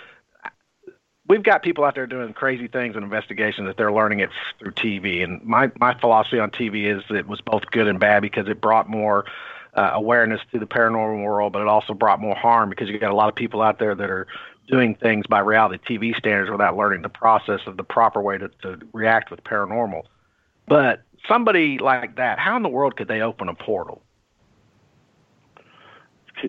[1.29, 4.73] We've got people out there doing crazy things in investigations that they're learning it through
[4.73, 5.23] TV.
[5.23, 8.49] And my, my philosophy on TV is that it was both good and bad because
[8.49, 9.27] it brought more
[9.75, 13.11] uh, awareness to the paranormal world, but it also brought more harm because you got
[13.11, 14.27] a lot of people out there that are
[14.71, 18.49] doing things by reality TV standards without learning the process of the proper way to,
[18.63, 20.03] to react with paranormal.
[20.67, 24.03] But somebody like that, how in the world could they open a portal?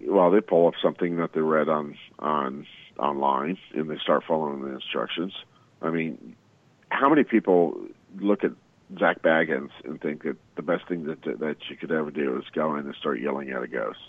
[0.07, 2.65] well, they pull up something that they read on on
[2.97, 5.33] online and they start following the instructions.
[5.81, 6.35] I mean,
[6.89, 7.79] how many people
[8.19, 8.51] look at
[8.99, 12.43] Zak Bagans and think that the best thing that that you could ever do is
[12.53, 13.99] go in and start yelling at a ghost?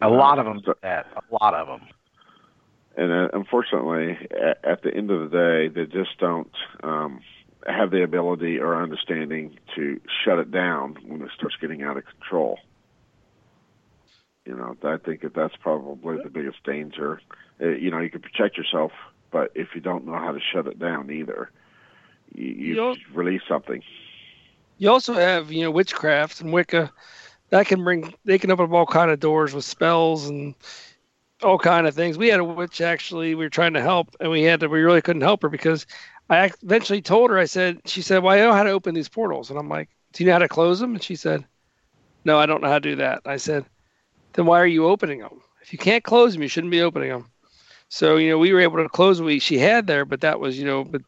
[0.00, 1.06] A lot of them do that.
[1.16, 1.88] A lot of them.
[2.96, 6.50] And uh, unfortunately, at, at the end of the day, they just don't
[6.82, 7.20] um,
[7.66, 12.04] have the ability or understanding to shut it down when it starts getting out of
[12.06, 12.58] control.
[14.44, 17.20] You know, I think that that's probably the biggest danger.
[17.60, 18.92] Uh, you know, you can protect yourself,
[19.30, 21.50] but if you don't know how to shut it down either,
[22.34, 23.82] you, you You'll- release something.
[24.76, 26.92] You also have, you know, witchcraft and Wicca.
[27.50, 30.54] That can bring they can open up all kind of doors with spells and
[31.44, 32.18] all kind of things.
[32.18, 33.34] We had a witch actually.
[33.34, 34.68] We were trying to help, and we had to.
[34.68, 35.86] We really couldn't help her because
[36.30, 37.38] I eventually told her.
[37.38, 39.90] I said, she said, "Well, I know how to open these portals," and I'm like,
[40.12, 41.44] "Do you know how to close them?" And she said,
[42.24, 43.64] "No, I don't know how to do that." I said,
[44.34, 45.40] "Then why are you opening them?
[45.62, 47.30] If you can't close them, you shouldn't be opening them."
[47.88, 50.40] So you know, we were able to close what we she had there, but that
[50.40, 51.02] was you know, but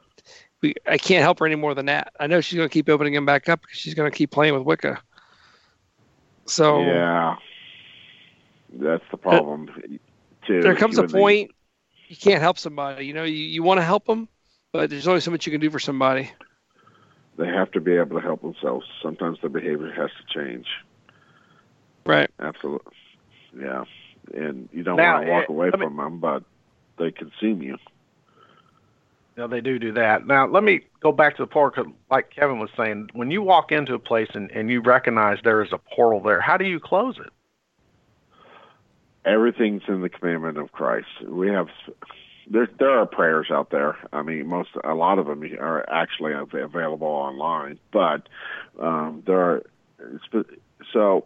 [0.63, 2.13] we I can't help her any more than that.
[2.21, 4.31] I know she's going to keep opening them back up because she's going to keep
[4.31, 5.03] playing with Wicca.
[6.47, 7.37] So Yeah,
[8.75, 9.69] that's the problem.
[10.47, 10.63] Too.
[10.63, 11.51] there comes a When they- point
[12.09, 13.05] you can't help somebody.
[13.07, 14.29] You know, you, you want to help them,
[14.73, 16.31] but there's only so much you can do for somebody.
[17.37, 18.87] they have to be able to help themselves.
[19.03, 20.67] Sometimes their behavior has to change.
[22.07, 22.31] Right.
[22.41, 22.93] Absolutely.
[23.61, 23.85] Yeah.
[24.35, 26.45] And you don't Now, want to walk eh, away let me- from them, but
[26.99, 27.77] they consume you.
[29.37, 30.27] No, they do do that.
[30.27, 31.85] Now, let me go back to the portal.
[31.85, 35.39] 'cause like Kevin was saying, when you walk into a place and, and you recognize
[35.45, 37.31] there is a portal there, how do you close it?
[39.27, 41.09] Everything's in the commandment of Christ.
[41.27, 41.67] We have
[42.49, 42.69] there.
[42.79, 43.97] There are prayers out there.
[44.13, 48.29] I mean, most a lot of them are actually available online, but
[48.81, 49.63] um, there are.
[50.93, 51.25] So,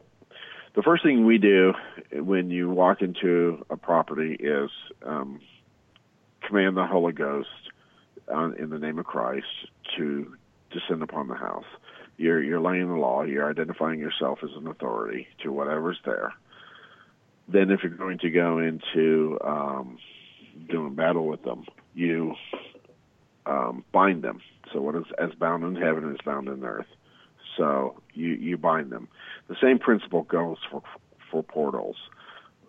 [0.75, 1.75] the first thing we do
[2.13, 4.71] when you walk into a property is
[5.05, 5.41] um,
[6.47, 7.49] command the Holy Ghost
[8.59, 9.47] in the name of Christ
[9.97, 10.35] to
[10.71, 11.65] descend upon the house.
[12.17, 13.23] You're you're laying the law.
[13.23, 16.33] You're identifying yourself as an authority to whatever's there.
[17.53, 19.99] Then, if you're going to go into um,
[20.69, 22.35] doing battle with them, you
[23.47, 24.41] um, bind them.
[24.73, 26.87] So, what is as bound in heaven is bound in earth.
[27.57, 29.09] So you you bind them.
[29.49, 30.83] The same principle goes for
[31.31, 31.97] for portals.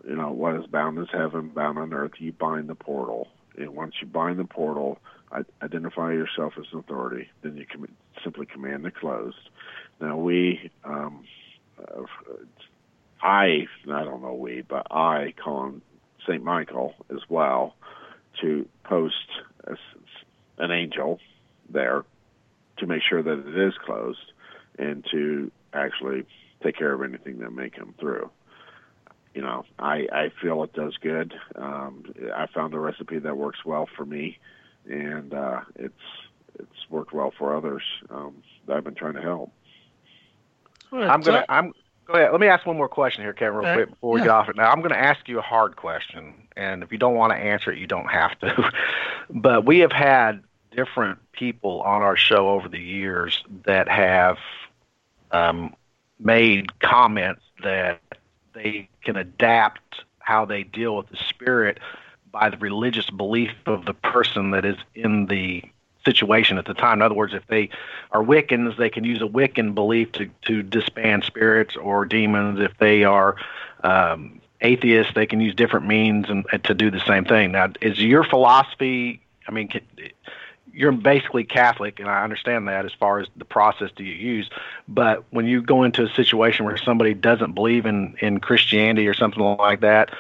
[0.08, 2.14] You know, what is bound is heaven, bound on earth.
[2.18, 5.00] You bind the portal, and once you bind the portal,
[5.62, 7.30] identify yourself as an authority.
[7.44, 7.88] Then you com-
[8.24, 9.50] simply command it closed.
[10.00, 11.24] Now we, um,
[11.80, 12.04] uh,
[13.22, 15.82] I I don't know we, but I call on
[16.28, 17.76] Saint Michael as well
[18.42, 19.16] to post
[19.66, 19.78] a s
[20.58, 21.20] an angel
[21.70, 22.04] there
[22.78, 24.32] to make sure that it is closed
[24.78, 26.26] and to actually
[26.64, 28.30] take care of anything that may come through.
[29.34, 31.34] You know, I, I feel it does good.
[31.56, 34.38] Um, I found a recipe that works well for me,
[34.90, 35.94] and uh, it's
[36.60, 39.52] it's worked well for others um, that I've been trying to help.
[41.10, 41.46] I'm gonna.
[41.48, 41.74] I'm.
[42.06, 42.32] Go ahead.
[42.32, 44.26] Let me ask one more question here, Kevin, real quick before we yeah.
[44.26, 44.56] get off it.
[44.56, 47.38] Now, I'm going to ask you a hard question, and if you don't want to
[47.38, 48.72] answer it, you don't have to.
[49.30, 54.38] but we have had different people on our show over the years that have
[55.32, 55.76] um,
[56.20, 58.00] made comments that
[58.54, 61.80] they can adapt how they deal with the spirit
[62.32, 65.64] by the religious belief of the person that is in the
[66.06, 67.00] situation at the time.
[67.00, 67.70] In other words, if they
[68.12, 72.60] are Wiccans, they can use a Wiccan belief to, to disband spirits or demons.
[72.60, 73.36] If they are
[73.84, 77.52] um, atheists, they can use different means and, and to do the same thing.
[77.52, 79.22] Now, is your philosophy?
[79.48, 79.82] I mean, can,
[80.74, 84.50] you're basically Catholic, and I understand that as far as the process do you use.
[84.88, 89.14] But when you go into a situation where somebody doesn't believe in in Christianity or
[89.14, 90.12] something like that,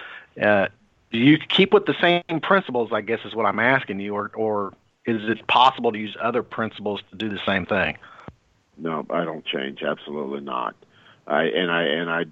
[0.41, 0.67] uh,
[1.11, 2.91] do you keep with the same principles?
[2.91, 4.73] I guess is what I'm asking you, or or
[5.05, 7.97] is it possible to use other principles to do the same thing?
[8.77, 9.83] No, I don't change.
[9.83, 10.75] Absolutely not.
[11.27, 12.25] I and I and I.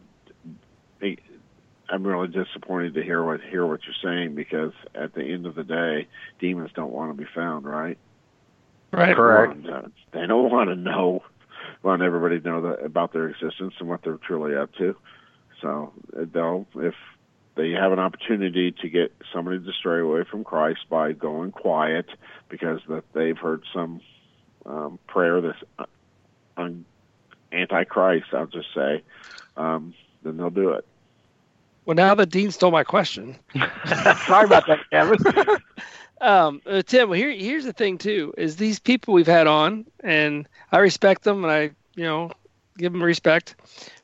[1.92, 5.56] I'm really disappointed to hear what hear what you're saying because at the end of
[5.56, 6.08] the day,
[6.40, 7.98] demons don't want to be found, right?
[8.92, 9.16] Right.
[9.16, 9.64] Correct.
[10.12, 11.24] They don't, want to know,
[11.84, 14.96] want everybody to know that, about their existence and what they're truly up to.
[15.62, 16.96] So they'll, if
[17.60, 22.06] they have an opportunity to get somebody to stray away from Christ by going quiet
[22.48, 24.00] because that they've heard some
[24.66, 25.86] um, prayer that's uh,
[26.56, 26.86] un-
[27.52, 29.04] anti-Christ, I'll just say,
[29.58, 29.94] um,
[30.24, 30.86] then they'll do it.
[31.86, 33.36] Well, now that Dean stole my question,
[34.26, 35.18] Sorry about that, Kevin.
[36.22, 37.10] um, uh, Tim.
[37.10, 41.24] Well, here, here's the thing too: is these people we've had on, and I respect
[41.24, 42.32] them, and I, you know,
[42.78, 43.56] give them respect.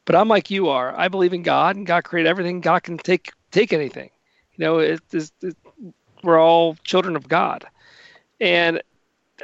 [0.05, 0.97] But I'm like you are.
[0.97, 2.61] I believe in God, and God created everything.
[2.61, 4.09] God can take take anything.
[4.55, 5.55] You know, it, it's it,
[6.23, 7.65] we're all children of God,
[8.39, 8.81] and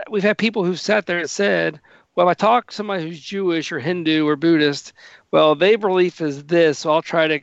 [0.09, 1.80] we've had people who've sat there and said,
[2.16, 4.93] "Well, if I talk to somebody who's Jewish or Hindu or Buddhist,
[5.32, 7.39] well, their belief is this, so I'll try to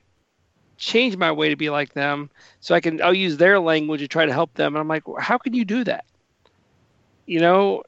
[0.79, 4.09] change my way to be like them so I can I'll use their language to
[4.09, 4.75] try to help them.
[4.75, 6.05] And I'm like, how can you do that?
[7.27, 7.83] You know,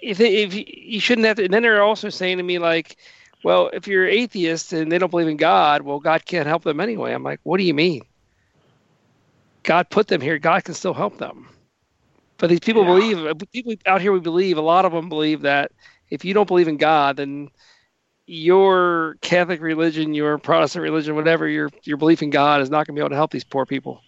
[0.00, 1.44] if if you shouldn't have to.
[1.44, 2.96] And then they're also saying to me like,
[3.44, 6.80] well, if you're atheist and they don't believe in God, well, God can't help them
[6.80, 7.12] anyway.
[7.12, 8.02] I'm like, what do you mean?
[9.62, 10.38] God put them here.
[10.38, 11.48] God can still help them.
[12.38, 12.88] But these people yeah.
[12.88, 15.72] believe people out here we believe a lot of them believe that
[16.10, 17.50] if you don't believe in God, then
[18.26, 22.94] your Catholic religion, your Protestant religion, whatever your your belief in God is not going
[22.94, 24.00] to be able to help these poor people,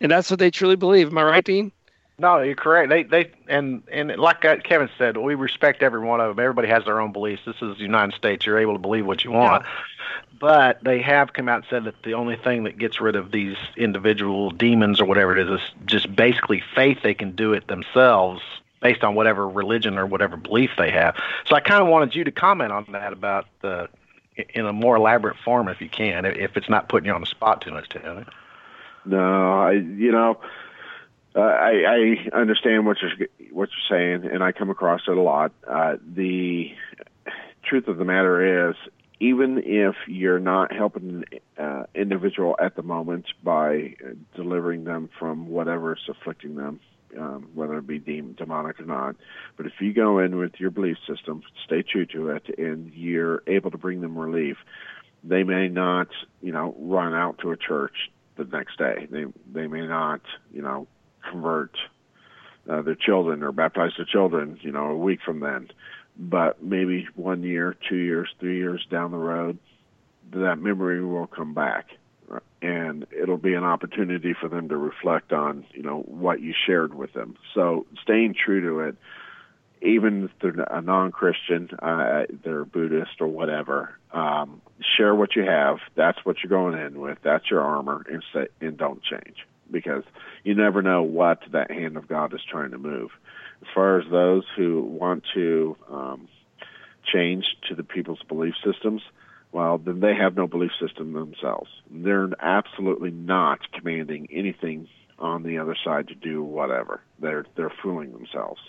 [0.00, 1.08] and that's what they truly believe.
[1.08, 1.70] Am I right, Dean?
[2.16, 2.90] No, you're correct.
[2.90, 6.42] They they and and like uh, Kevin said, we respect every one of them.
[6.42, 7.42] Everybody has their own beliefs.
[7.44, 8.46] This is the United States.
[8.46, 9.64] You're able to believe what you want.
[9.64, 9.70] Yeah.
[10.38, 13.32] But they have come out and said that the only thing that gets rid of
[13.32, 16.98] these individual demons or whatever it is is just basically faith.
[17.02, 18.42] They can do it themselves
[18.80, 21.16] based on whatever religion or whatever belief they have.
[21.46, 23.88] So I kind of wanted you to comment on that about the
[24.52, 27.26] in a more elaborate form if you can, if it's not putting you on the
[27.26, 28.26] spot too much, Taylor.
[29.04, 30.38] No, I you know.
[31.36, 35.20] Uh, I, I understand what you're what you're saying, and I come across it a
[35.20, 35.52] lot.
[35.68, 36.72] Uh, the
[37.64, 38.76] truth of the matter is,
[39.18, 41.24] even if you're not helping
[41.56, 43.94] an uh, individual at the moment by
[44.36, 46.78] delivering them from whatever is afflicting them,
[47.18, 49.16] um, whether it be demonic or not.
[49.56, 53.42] But if you go in with your belief system, stay true to it, and you're
[53.48, 54.56] able to bring them relief,
[55.24, 56.08] they may not,
[56.42, 59.08] you know, run out to a church the next day.
[59.10, 60.20] They they may not,
[60.52, 60.86] you know,
[61.30, 61.76] convert
[62.68, 65.68] uh, their children or baptize their children, you know, a week from then.
[66.16, 69.58] But maybe one year, two years, three years down the road,
[70.32, 71.88] that memory will come back
[72.62, 76.94] and it'll be an opportunity for them to reflect on you know what you shared
[76.94, 77.36] with them.
[77.54, 78.96] So staying true to it,
[79.82, 84.62] even if they're a non-Christian, uh, they're Buddhist or whatever, um,
[84.96, 85.78] share what you have.
[85.94, 87.18] That's what you're going in with.
[87.22, 90.04] That's your armor, and say, and don't change because
[90.42, 93.10] you never know what that hand of God is trying to move.
[93.62, 96.28] As far as those who want to um,
[97.12, 99.02] change to the people's belief systems,
[99.52, 101.70] well, then they have no belief system themselves.
[101.90, 104.88] They're absolutely not commanding anything
[105.18, 107.00] on the other side to do whatever.
[107.20, 108.60] They're they're fooling themselves.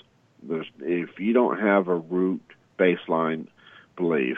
[0.44, 2.42] There's, if you don't have a root
[2.78, 3.48] baseline
[3.98, 4.38] belief,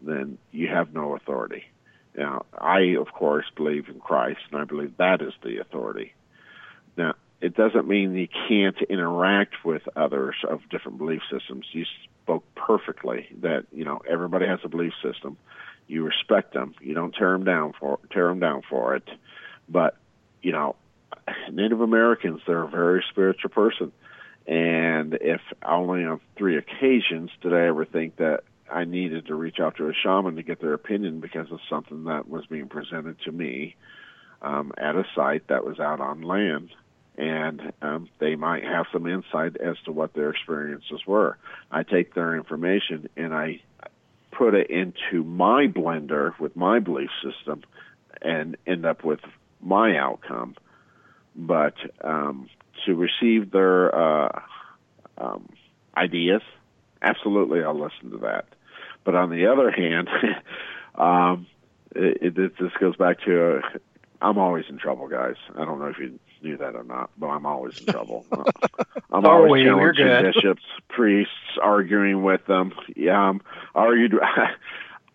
[0.00, 1.64] then you have no authority.
[2.16, 6.14] Now, I of course believe in Christ, and I believe that is the authority.
[6.96, 11.66] Now, it doesn't mean you can't interact with others of different belief systems.
[11.72, 11.84] You
[12.22, 15.36] spoke perfectly that you know everybody has a belief system.
[15.86, 16.74] You respect them.
[16.80, 19.08] You don't tear them down for tear them down for it.
[19.68, 19.96] But
[20.42, 20.76] you know,
[21.50, 23.92] Native Americans they're a very spiritual person,
[24.46, 28.42] and if only on three occasions did I ever think that
[28.72, 32.04] I needed to reach out to a shaman to get their opinion because of something
[32.04, 33.76] that was being presented to me
[34.42, 36.70] um, at a site that was out on land
[37.20, 41.36] and um, they might have some insight as to what their experiences were.
[41.70, 43.60] I take their information and I
[44.32, 47.62] put it into my blender with my belief system
[48.22, 49.20] and end up with
[49.60, 50.56] my outcome.
[51.36, 52.48] But um,
[52.86, 54.40] to receive their uh,
[55.18, 55.48] um,
[55.94, 56.42] ideas,
[57.02, 58.46] absolutely, I'll listen to that.
[59.04, 60.08] But on the other hand,
[60.94, 61.46] um,
[61.94, 63.78] it, it, this goes back to uh,
[64.22, 65.36] I'm always in trouble, guys.
[65.56, 68.26] I don't know if you knew that or not, but I'm always in trouble.
[69.12, 71.32] I'm oh, always challenging bishops, priests,
[71.62, 72.72] arguing with them.
[72.94, 73.42] Yeah, um,
[73.74, 74.14] I argued.
[74.22, 74.50] I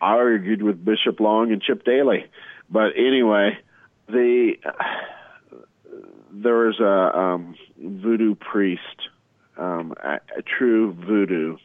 [0.00, 2.26] argued with Bishop Long and Chip Daly,
[2.68, 3.58] but anyway,
[4.08, 4.54] the
[6.32, 9.08] there was a um, voodoo priest,
[9.56, 11.56] um, a, a true voodoo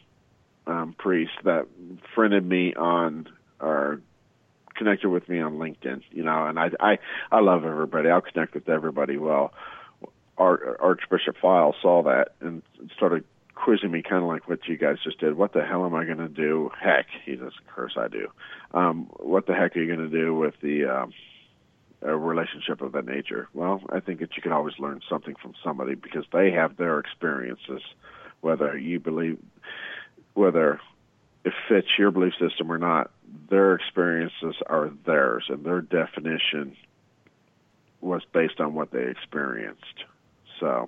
[0.67, 1.67] um, priest that
[2.15, 3.27] friended me on
[3.59, 4.01] or
[4.75, 6.97] connected with me on LinkedIn, you know, and I I
[7.31, 8.09] I love everybody.
[8.09, 9.17] I'll connect with everybody.
[9.17, 9.53] Well,
[10.37, 12.63] Archbishop File saw that and
[12.95, 15.35] started quizzing me, kind of like what you guys just did.
[15.35, 16.71] What the hell am I going to do?
[16.81, 18.27] Heck, he says, of course I do.
[18.73, 21.13] Um, what the heck are you going to do with the um,
[22.01, 23.47] a relationship of that nature?
[23.53, 26.99] Well, I think that you can always learn something from somebody because they have their
[26.99, 27.81] experiences,
[28.41, 29.37] whether you believe,
[30.33, 30.79] whether
[31.43, 33.11] it fits your belief system or not
[33.49, 36.75] their experiences are theirs, and their definition
[37.99, 40.05] was based on what they experienced.
[40.59, 40.87] So,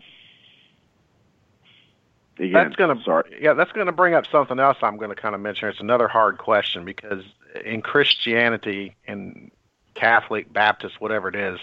[2.38, 4.78] again, that's going to yeah, that's going to bring up something else.
[4.82, 5.70] I'm going to kind of mention.
[5.70, 7.24] It's another hard question because
[7.64, 9.52] in Christianity and
[9.94, 11.60] Catholic, Baptist, whatever it is,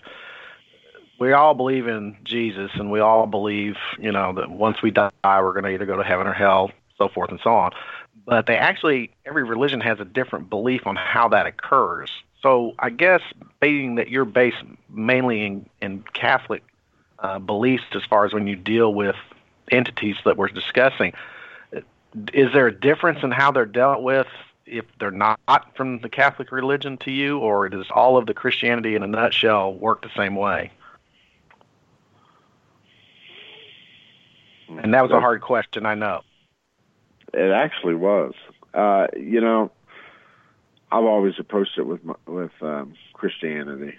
[1.19, 5.11] we all believe in Jesus, and we all believe, you know, that once we die,
[5.25, 6.71] we're going to either go to heaven or hell,
[7.01, 7.73] so forth and so on
[8.31, 12.11] but they actually every religion has a different belief on how that occurs.
[12.43, 13.21] So I guess
[13.61, 16.63] being that you're based mainly in, in Catholic
[17.19, 19.17] uh, beliefs as far as when you deal with
[19.71, 21.13] entities that we're discussing,
[22.33, 24.29] is there a difference in how they're dealt with
[24.65, 25.41] if they're not
[25.75, 29.75] from the Catholic religion to you, or does all of the Christianity in a nutshell
[29.75, 30.71] work the same way?
[34.69, 36.23] And that was a hard question, I know.
[37.33, 38.35] It actually was.
[38.75, 39.71] Uh, you know,
[40.93, 43.95] I've always approached it with with um, Christianity.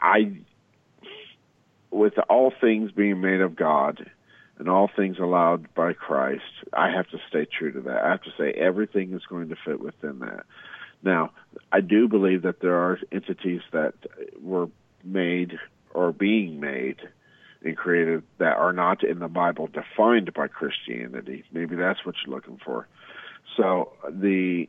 [0.00, 0.38] I,
[1.90, 4.10] with all things being made of God,
[4.58, 6.42] and all things allowed by Christ,
[6.72, 8.04] I have to stay true to that.
[8.04, 10.46] I have to say everything is going to fit within that.
[11.02, 11.30] Now,
[11.72, 13.94] I do believe that there are entities that
[14.40, 14.68] were
[15.04, 15.58] made
[15.92, 16.96] or being made
[17.62, 21.44] and created that are not in the Bible defined by Christianity.
[21.52, 22.86] Maybe that's what you're looking for.
[23.56, 24.68] So the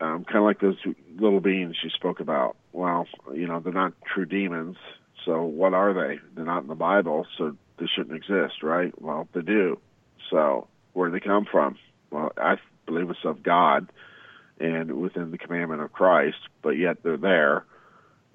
[0.00, 0.78] um, kind of like those
[1.18, 2.56] little beings you spoke about.
[2.72, 4.76] Well, you know, they're not true demons.
[5.24, 6.18] So what are they?
[6.34, 8.92] They're not in the Bible, so they shouldn't exist, right?
[9.00, 9.78] Well, they do.
[10.30, 11.76] So where do they come from?
[12.10, 12.56] Well, I
[12.86, 13.90] believe it's of God
[14.58, 17.64] and within the commandment of Christ, but yet they're there.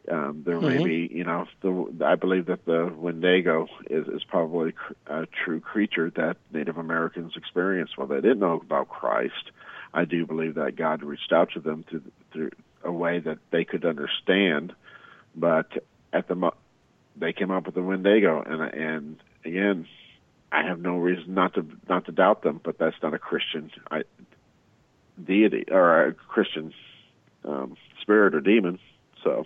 [0.10, 0.68] Um, there mm-hmm.
[0.68, 4.74] may be, you know, the, I believe that the Wendigo is, is probably
[5.08, 7.98] a true creature that Native Americans experienced.
[7.98, 9.52] Well, they didn't know about Christ.
[9.94, 12.52] I do believe that God reached out to them through, through
[12.84, 14.74] a way that they could understand,
[15.36, 15.72] but
[16.14, 16.52] at the
[17.18, 19.88] they came up with the Wendigo, and and again,
[20.52, 23.72] I have no reason not to not to doubt them, but that's not a Christian
[23.90, 24.04] I,
[25.22, 26.74] deity or a Christian
[27.44, 28.80] um, spirit or demon.
[29.24, 29.46] So,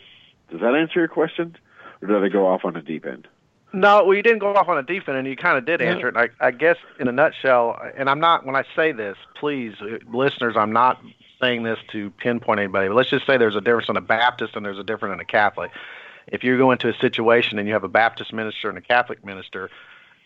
[0.52, 1.56] does that answer your question,
[2.02, 3.28] or did I go off on a deep end?
[3.72, 5.80] No, well, you didn't go off on a deep end, and you kind of did
[5.82, 6.18] answer it.
[6.18, 10.00] I, I guess in a nutshell, and I'm not when I say this, please, uh,
[10.12, 11.00] listeners, I'm not
[11.40, 14.56] saying this to pinpoint anybody, but let's just say there's a difference in a Baptist
[14.56, 15.72] and there's a difference in a Catholic
[16.32, 19.26] if you go into a situation and you have a Baptist minister and a Catholic
[19.26, 19.70] minister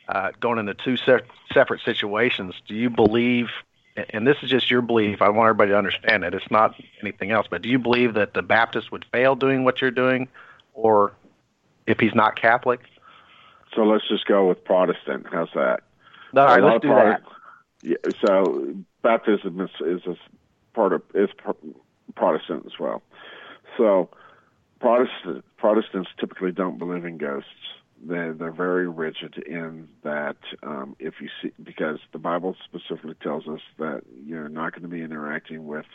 [0.07, 1.21] uh, going into two se-
[1.53, 3.49] separate situations, do you believe?
[3.95, 5.21] And this is just your belief.
[5.21, 6.33] I want everybody to understand it.
[6.33, 7.47] It's not anything else.
[7.49, 10.27] But do you believe that the Baptist would fail doing what you're doing,
[10.73, 11.13] or
[11.85, 12.79] if he's not Catholic?
[13.75, 15.27] So let's just go with Protestant.
[15.31, 15.81] How's that?
[16.35, 17.21] All right, let's do that.
[17.83, 20.15] Yeah, so baptism is, is a
[20.73, 21.29] part of is
[22.15, 23.03] Protestant as well.
[23.77, 24.09] So
[24.79, 27.49] Protestant, Protestants typically don't believe in ghosts.
[28.05, 33.47] They're, they're very rigid in that um, if you see, because the Bible specifically tells
[33.47, 35.85] us that you're not going to be interacting with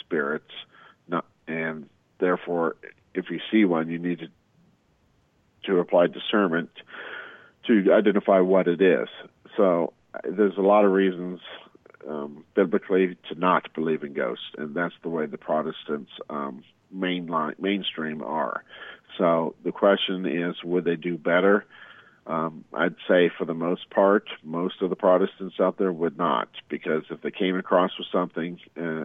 [0.00, 0.50] spirits,
[1.06, 1.88] not, and
[2.18, 2.76] therefore,
[3.14, 4.28] if you see one, you need to
[5.64, 6.70] to apply discernment
[7.66, 9.08] to identify what it is.
[9.56, 9.92] So
[10.22, 11.40] there's a lot of reasons
[12.08, 16.62] um, biblically to not believe in ghosts, and that's the way the Protestants um,
[16.94, 18.62] mainline mainstream are.
[19.18, 21.64] So the question is, would they do better?
[22.26, 26.48] Um, I'd say for the most part, most of the Protestants out there would not,
[26.68, 29.04] because if they came across with something, uh,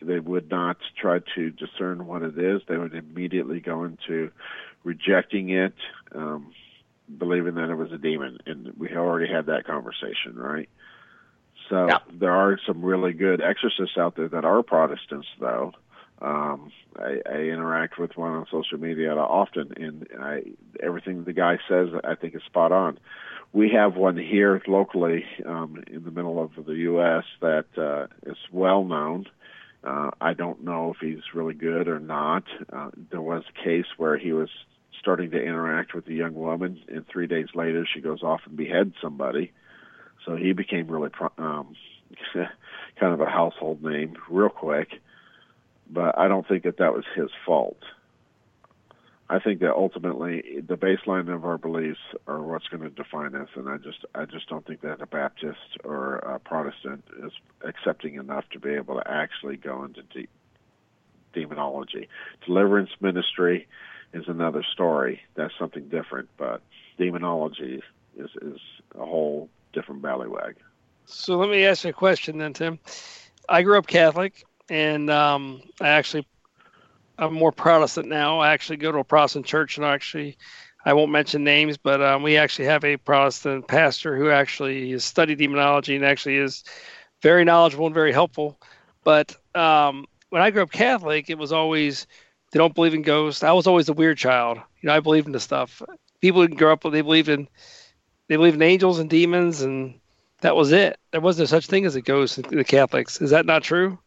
[0.00, 2.62] they would not try to discern what it is.
[2.68, 4.30] They would immediately go into
[4.84, 5.74] rejecting it,
[6.14, 6.52] um,
[7.18, 10.68] believing that it was a demon, and we already had that conversation, right?
[11.68, 11.98] So yeah.
[12.12, 15.72] there are some really good exorcists out there that are Protestants, though,
[16.20, 20.42] um, I, I interact with one on social media often, and I,
[20.82, 22.98] everything the guy says I think is spot on.
[23.52, 27.24] We have one here locally um, in the middle of the U.S.
[27.40, 29.26] that uh, is well known.
[29.82, 32.44] Uh, I don't know if he's really good or not.
[32.70, 34.50] Uh, there was a case where he was
[35.00, 38.56] starting to interact with a young woman, and three days later she goes off and
[38.56, 39.52] beheads somebody.
[40.26, 41.74] So he became really um,
[42.34, 45.00] kind of a household name real quick
[45.92, 47.82] but I don't think that that was his fault.
[49.28, 53.48] I think that ultimately the baseline of our beliefs are what's going to define us,
[53.54, 57.32] and I just I just don't think that a Baptist or a Protestant is
[57.62, 60.02] accepting enough to be able to actually go into
[61.32, 62.08] demonology.
[62.44, 63.68] Deliverance ministry
[64.12, 65.20] is another story.
[65.36, 66.60] That's something different, but
[66.98, 67.82] demonology
[68.16, 68.60] is is
[68.96, 70.56] a whole different ballywag.
[71.06, 72.80] So let me ask you a question then, Tim.
[73.48, 76.26] I grew up Catholic and um, I actually
[77.18, 78.38] I'm more Protestant now.
[78.38, 80.38] I actually go to a Protestant church, and I actually
[80.86, 85.04] I won't mention names, but um, we actually have a Protestant pastor who actually has
[85.04, 86.64] studied demonology and actually is
[87.20, 88.58] very knowledgeable and very helpful.
[89.04, 92.06] But um, when I grew up Catholic, it was always
[92.52, 93.42] they don't believe in ghosts.
[93.42, 94.58] I was always a weird child.
[94.80, 95.82] You know, I believed in the stuff.
[96.20, 97.48] People didn't grow up, they believed in
[98.28, 99.98] they believed in angels and demons, and
[100.42, 100.96] that was it.
[101.10, 103.20] There wasn't such thing as a ghost in the Catholics.
[103.20, 103.98] Is that not true?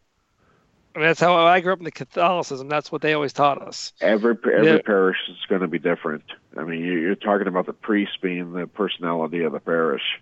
[0.96, 2.68] Mean, that's how I grew up in the Catholicism.
[2.68, 3.92] That's what they always taught us.
[4.00, 4.78] Every every Yeah.
[4.84, 6.22] parish is going to be different.
[6.56, 10.20] I mean, you- you're talking about the priest being the personality of the parish.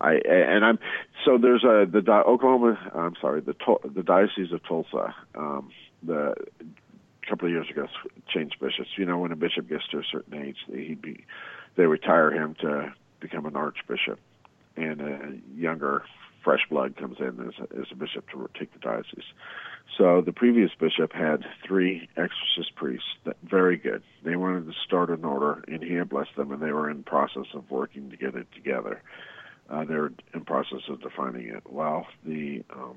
[0.00, 0.78] I and I'm
[1.26, 2.78] so there's a the Oklahoma.
[2.94, 5.14] I'm sorry, the the diocese of Tulsa.
[5.34, 5.70] Um,
[6.02, 7.86] the a couple of years ago
[8.28, 8.88] changed bishops.
[8.96, 11.26] You know, when a bishop gets to a certain age, he'd be
[11.76, 14.18] they retire him to become an archbishop,
[14.76, 16.04] and a younger
[16.42, 19.30] fresh blood comes in as a, as a bishop to take the diocese.
[19.96, 24.02] So the previous bishop had three exorcist priests, that very good.
[24.22, 27.02] They wanted to start an order, and he had blessed them, and they were in
[27.02, 29.02] process of working to get it together.
[29.68, 31.62] Uh, they were in process of defining it.
[31.68, 32.96] Well, the um,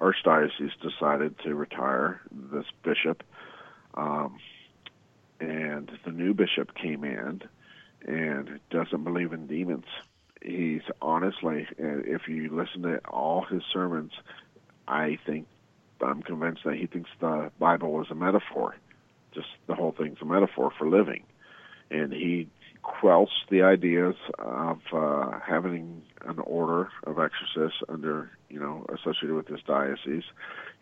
[0.00, 3.22] archdiocese decided to retire this bishop,
[3.94, 4.38] um,
[5.38, 7.42] and the new bishop came in
[8.06, 9.86] and doesn't believe in demons.
[10.42, 14.12] He's honestly, uh, if you listen to all his sermons,
[14.86, 15.46] I think
[16.00, 18.76] I'm convinced that he thinks the Bible is a metaphor.
[19.34, 21.24] Just the whole thing's a metaphor for living,
[21.90, 22.48] and he
[22.82, 29.48] quells the ideas of uh, having an order of exorcists under, you know, associated with
[29.48, 30.22] this diocese.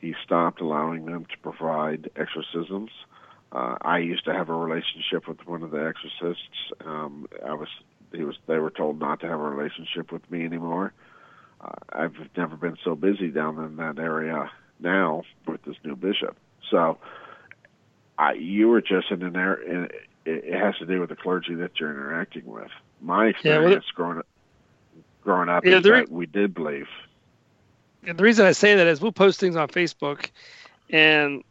[0.01, 2.91] He stopped allowing them to provide exorcisms.
[3.53, 6.73] Uh, I used to have a relationship with one of the exorcists.
[6.85, 7.69] Um, I was,
[8.13, 10.93] he was, they were told not to have a relationship with me anymore.
[11.61, 14.51] Uh, I've never been so busy down in that area
[14.81, 16.37] now with this new bishop.
[16.71, 16.99] So,
[18.19, 19.85] I, you were just in an area.
[19.85, 22.71] It, it has to do with the clergy that you're interacting with.
[23.01, 24.27] My Yeah, well, experience growing up,
[25.23, 26.89] growing up Yeah, is that we did believe.
[28.07, 30.31] And the reason I say that is we'll post things on Facebook,
[30.91, 31.43] and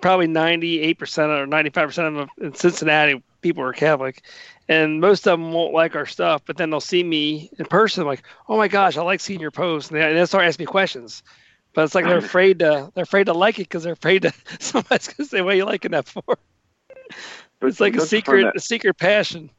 [0.00, 4.22] probably 98% or 95% of them in Cincinnati people are Catholic,
[4.68, 6.42] and most of them won't like our stuff.
[6.46, 9.50] But then they'll see me in person, like, "Oh my gosh, I like seeing your
[9.50, 11.22] posts," and they, and they start asking me questions.
[11.74, 14.32] But it's like they're afraid to they're afraid to like it because they're afraid to
[14.60, 16.38] somebody's gonna say, "What are you liking that for?" But
[17.62, 19.50] It's like a don't you find secret a secret passion.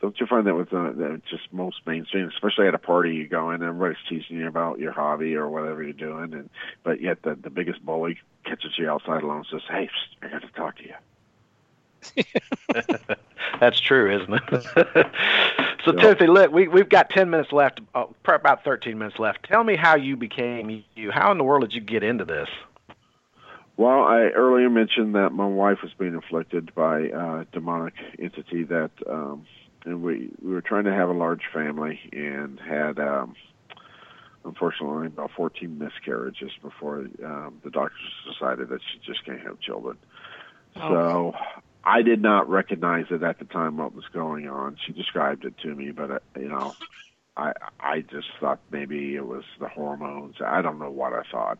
[0.00, 3.26] Don't you find that with uh, that just most mainstream, especially at a party, you
[3.26, 6.50] go in, everybody's teasing you about your hobby or whatever you're doing, and
[6.82, 10.30] but yet the the biggest bully catches you outside alone and says, "Hey, psst, I
[10.30, 10.94] got to talk to you."
[13.60, 14.64] That's true, isn't it?
[15.84, 16.02] so, Yeah.
[16.02, 19.44] Timothy, look, we, we've got 10 minutes left, oh, probably about 13 minutes left.
[19.44, 21.10] Tell me how you became you.
[21.10, 22.48] How in the world did you get into this?
[23.76, 28.92] Well, I earlier mentioned that my wife was being afflicted by a demonic entity that,
[29.08, 29.46] um,
[29.84, 33.34] and we we were trying to have a large family and had, um,
[34.44, 39.96] unfortunately, about 14 miscarriages before um, the doctors decided that she just can't have children.
[40.76, 41.34] So
[41.84, 44.76] I did not recognize it at the time what was going on.
[44.86, 46.74] She described it to me, but uh, you know,
[47.36, 50.36] I I just thought maybe it was the hormones.
[50.44, 51.58] I don't know what I thought.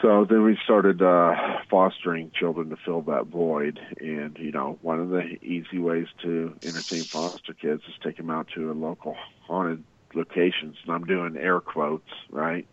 [0.00, 1.34] So then we started uh,
[1.68, 6.54] fostering children to fill that void, and you know, one of the easy ways to
[6.62, 9.84] entertain foster kids is take them out to a local haunted
[10.14, 12.66] locations, and I'm doing air quotes, right?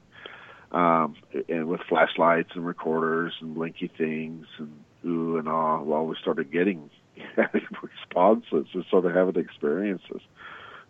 [0.71, 1.15] Um,
[1.49, 5.81] and with flashlights and recorders and blinky things and ooh and ah.
[5.81, 6.89] Well, we started getting
[7.83, 8.51] responses.
[8.51, 10.21] and We started having experiences.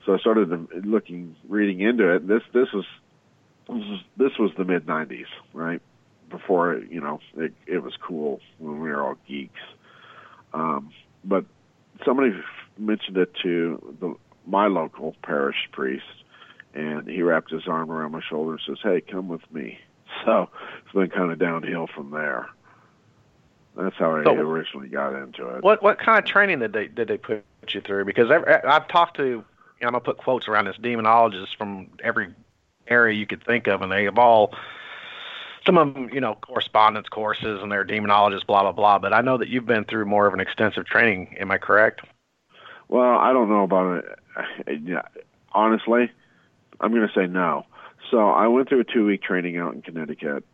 [0.05, 2.27] So I started looking, reading into it.
[2.27, 2.85] This this was
[3.67, 5.81] this was, this was the mid '90s, right?
[6.29, 9.59] Before you know it, it was cool when we were all geeks.
[10.53, 10.91] Um,
[11.25, 11.45] but
[12.05, 12.31] somebody
[12.77, 16.05] mentioned it to the, my local parish priest,
[16.73, 19.79] and he wrapped his arm around my shoulder and says, "Hey, come with me."
[20.25, 20.49] So
[20.83, 22.49] it's been kind of downhill from there.
[23.77, 25.63] That's how I So- originally got into it.
[25.63, 28.05] What what kind of training did they did they put you through?
[28.05, 29.43] Because every, I've talked to,
[29.81, 32.33] I'm gonna put quotes around this demonologists from every
[32.87, 34.53] area you could think of, and they have all
[35.65, 38.97] some of them, you know, correspondence courses, and they're demonologists, blah blah blah.
[38.97, 41.35] But I know that you've been through more of an extensive training.
[41.39, 42.01] Am I correct?
[42.89, 44.05] Well, I don't know about
[44.65, 45.03] it.
[45.51, 46.09] Honestly,
[46.79, 47.65] I'm going to say no.
[48.09, 50.45] So I went through a two week training out in Connecticut,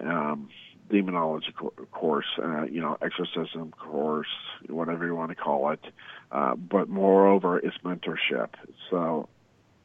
[0.00, 0.48] um,
[0.90, 1.52] demonology
[1.90, 4.28] course, uh, you know, exorcism course,
[4.68, 5.84] whatever you want to call it.
[6.30, 8.50] Uh, but moreover, it's mentorship.
[8.90, 9.28] So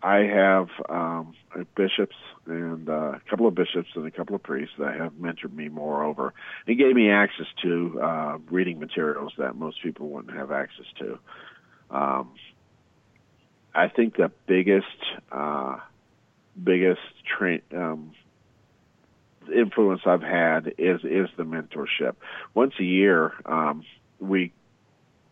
[0.01, 1.33] I have um,
[1.75, 5.53] bishops and uh, a couple of bishops and a couple of priests that have mentored
[5.53, 6.33] me moreover.
[6.67, 11.19] It gave me access to uh, reading materials that most people wouldn't have access to.
[11.89, 12.31] Um,
[13.73, 14.85] I think the biggest
[15.31, 15.77] uh,
[16.61, 18.11] biggest train um,
[19.49, 22.15] influence I've had is is the mentorship.
[22.53, 23.83] Once a year, um,
[24.19, 24.51] we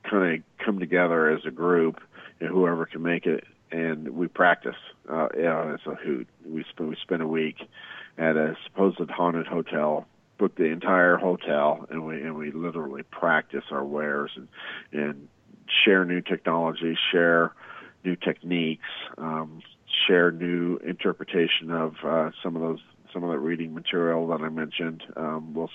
[0.10, 2.02] kind of come together as a group,
[2.40, 4.76] and whoever can make it, and we practice.
[5.10, 6.28] Uh, it's a hoot.
[6.46, 7.58] We spend we spend a week,
[8.18, 10.06] at a supposed haunted hotel,
[10.38, 14.48] book the entire hotel, and we and we literally practice our wares and
[14.92, 15.28] and
[15.86, 17.54] share new technology, share
[18.04, 18.88] new techniques,
[19.18, 19.62] um,
[20.08, 22.80] share new interpretation of uh, some of those
[23.14, 25.04] some of that reading material that I mentioned.
[25.16, 25.70] Um, we'll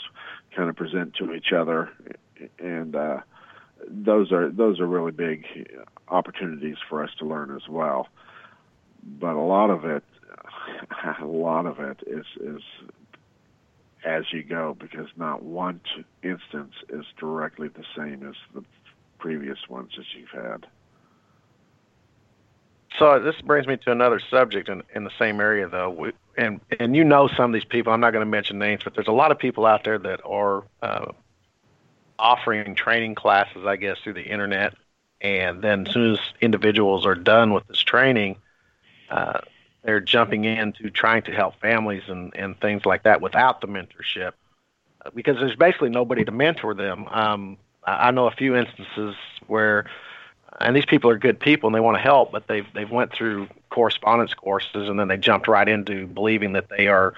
[0.54, 1.90] kind of present to each other,
[2.58, 3.20] and uh,
[3.88, 5.44] those are those are really big
[6.08, 8.08] opportunities for us to learn as well.
[9.02, 10.04] But a lot of it,
[11.20, 12.62] a lot of it is is
[14.04, 15.80] as you go because not one
[16.22, 18.64] instance is directly the same as the
[19.18, 20.66] previous ones that you've had.
[22.98, 25.90] So this brings me to another subject in, in the same area, though.
[25.90, 27.92] We, and and you know some of these people.
[27.92, 30.20] I'm not going to mention names, but there's a lot of people out there that
[30.24, 31.12] are uh,
[32.18, 34.74] offering training classes, I guess, through the internet.
[35.20, 38.36] And then as soon as individuals are done with this training,
[39.10, 39.40] uh,
[39.82, 44.32] they're jumping into trying to help families and, and things like that without the mentorship
[45.04, 47.06] uh, because there's basically nobody to mentor them.
[47.08, 49.14] Um, I know a few instances
[49.46, 49.86] where,
[50.60, 53.12] and these people are good people and they want to help, but they've they've went
[53.12, 57.14] through correspondence courses and then they jumped right into believing that they are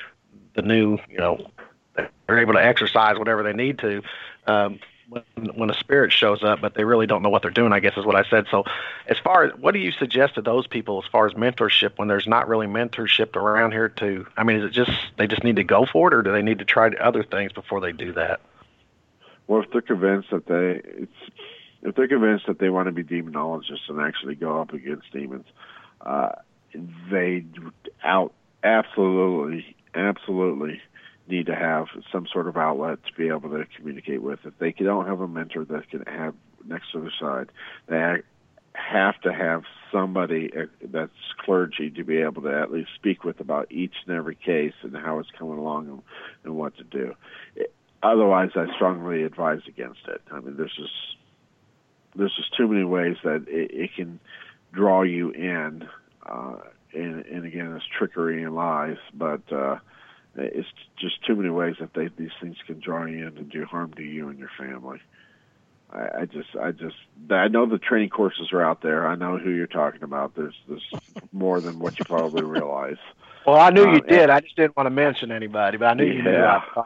[0.55, 1.51] the new, you know,
[1.95, 4.03] they're able to exercise whatever they need to.
[4.47, 5.23] Um, when,
[5.55, 7.73] when a spirit shows up, but they really don't know what they're doing.
[7.73, 8.47] I guess is what I said.
[8.51, 8.65] So,
[9.07, 12.09] as far as what do you suggest to those people as far as mentorship when
[12.09, 13.89] there's not really mentorship around here?
[13.89, 16.33] To I mean, is it just they just need to go for it, or do
[16.33, 18.41] they need to try other things before they do that?
[19.47, 21.13] Well, if they're convinced that they it's
[21.83, 25.47] if they're convinced that they want to be demonologists and actually go up against demons,
[26.01, 26.33] uh,
[27.11, 27.45] they
[28.05, 30.81] out absolutely absolutely
[31.29, 34.41] need to have some sort of outlet to be able to communicate with.
[34.45, 36.35] If they don't have a mentor that can have
[36.67, 37.51] next to their side,
[37.89, 38.23] they
[38.75, 39.63] have to have
[39.93, 41.13] somebody uh, that's
[41.45, 44.97] clergy to be able to at least speak with about each and every case and
[44.97, 46.03] how it's coming along and,
[46.45, 47.15] and what to do.
[48.03, 50.23] Otherwise, I strongly advise against it.
[50.31, 51.18] I mean, there's just
[52.15, 54.21] there's just too many ways that it, it can
[54.73, 55.89] draw you in,
[56.27, 56.57] uh,
[56.93, 59.43] and, and again, it's trickery and lies, but.
[59.53, 59.79] uh
[60.41, 63.65] it's just too many ways that they, these things can draw you in and do
[63.65, 65.01] harm to you and your family.
[65.91, 66.95] I, I just, I just,
[67.31, 69.09] I know the training courses are out there.
[69.09, 70.37] I know who you're talking about.
[70.37, 70.85] There's, there's
[71.33, 72.99] more than what you probably realize.
[73.47, 74.31] Well, I knew you uh, did.
[74.31, 76.15] I just didn't want to mention anybody, but I knew yeah.
[76.15, 76.83] you knew.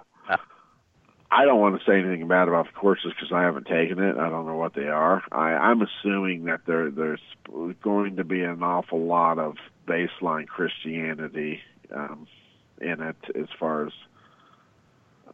[1.32, 4.16] I, don't want to say anything bad about the courses because I haven't taken it.
[4.16, 5.22] I don't know what they are.
[5.32, 7.20] I, I'm assuming that there there's
[7.82, 9.56] going to be an awful lot of
[9.86, 11.60] baseline Christianity
[11.94, 12.26] um,
[12.80, 13.92] in it as far as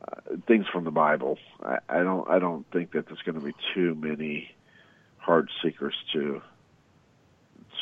[0.01, 1.39] uh, things from the Bible.
[1.63, 4.51] I, I don't I don't think that there's going to be too many
[5.19, 6.41] hard secrets to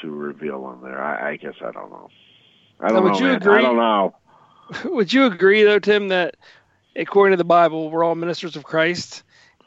[0.02, 1.02] to reveal on there.
[1.02, 2.10] I, I guess I don't know.
[2.80, 3.18] I don't would know.
[3.18, 3.36] You man.
[3.36, 4.14] agree, I don't know.
[4.84, 6.36] Would you agree though, Tim, that
[6.96, 9.22] according to the Bible, we're all ministers of Christ?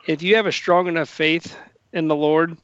[0.08, 1.56] If you have a strong enough faith
[1.94, 2.58] in the Lord,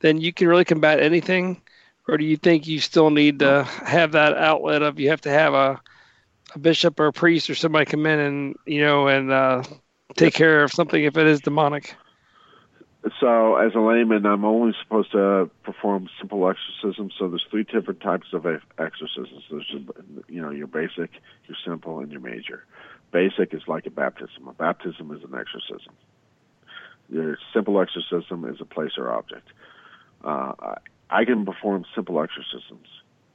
[0.00, 1.60] then you can really combat anything.
[2.06, 5.30] Or do you think you still need to have that outlet of you have to
[5.30, 5.80] have a
[6.54, 9.62] a bishop or a priest or somebody come in and you know and uh,
[10.16, 11.94] take care of something if it is demonic.
[13.20, 17.14] So, as a layman, I'm only supposed to perform simple exorcisms.
[17.16, 18.44] So, there's three different types of
[18.76, 19.44] exorcisms.
[19.50, 19.72] There's,
[20.28, 21.10] you know, your basic,
[21.46, 22.64] your simple, and your major.
[23.10, 24.48] Basic is like a baptism.
[24.48, 25.94] A baptism is an exorcism.
[27.08, 29.48] Your simple exorcism is a place or object.
[30.22, 30.52] Uh,
[31.08, 32.86] I can perform simple exorcisms.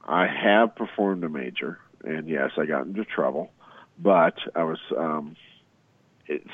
[0.06, 3.50] I have performed a major and yes, I got into trouble,
[3.98, 5.36] but I was um,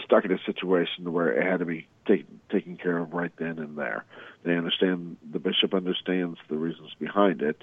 [0.04, 3.58] stuck in a situation where it had to be take, taken care of right then
[3.58, 4.04] and there.
[4.44, 7.60] They understand the bishop understands the reasons behind it,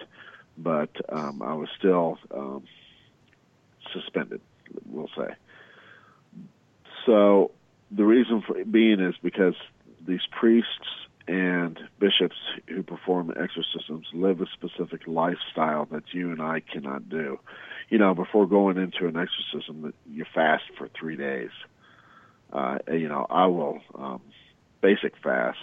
[0.58, 2.64] but um, I was still um,
[3.94, 4.42] suspended.
[4.86, 5.34] We'll say.
[7.08, 7.50] So
[7.90, 9.56] the reason for being is because
[10.08, 10.70] these priests
[11.28, 12.36] and bishops
[12.68, 17.40] who perform exorcisms live a specific lifestyle that you and I cannot do
[17.90, 21.52] you know, before going into an exorcism, you fast for three days.
[22.52, 24.22] Uh, you know, I will um,
[24.82, 25.58] basic fast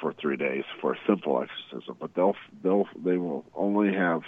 [0.00, 4.22] for three days for a simple exorcism, but they'll they'll they will only have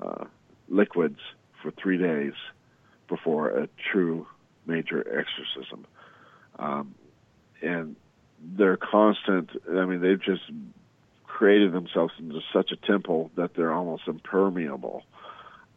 [0.00, 0.24] uh,
[0.68, 1.18] liquids
[1.62, 2.34] for three days
[3.08, 4.26] before a true
[4.66, 5.86] major exorcism,
[6.58, 6.94] um,
[7.60, 7.96] and
[8.40, 9.50] they're constant.
[9.70, 10.42] I mean, they've just
[11.26, 15.04] created themselves into such a temple that they're almost impermeable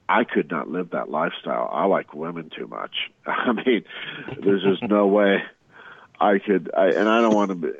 [0.07, 1.69] I could not live that lifestyle.
[1.71, 2.95] I like women too much.
[3.25, 3.83] I mean,
[4.39, 5.43] there's just no way
[6.19, 6.71] I could.
[6.75, 7.71] I, and I don't want to be,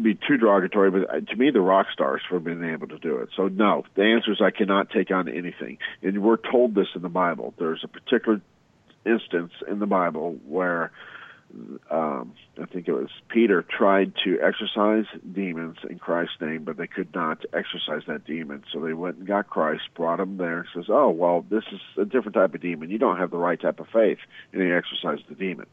[0.00, 3.30] be too derogatory, but to me, the rock stars for being able to do it.
[3.36, 5.78] So no, the answer is I cannot take on anything.
[6.02, 7.54] And we're told this in the Bible.
[7.58, 8.40] There's a particular
[9.04, 10.92] instance in the Bible where
[11.90, 16.86] um, I think it was Peter tried to exorcise demons in Christ's name, but they
[16.86, 18.64] could not exorcise that demon.
[18.72, 21.80] So they went and got Christ, brought him there, and says, "Oh, well, this is
[21.98, 22.90] a different type of demon.
[22.90, 24.18] You don't have the right type of faith."
[24.52, 25.66] And he exorcised the demon.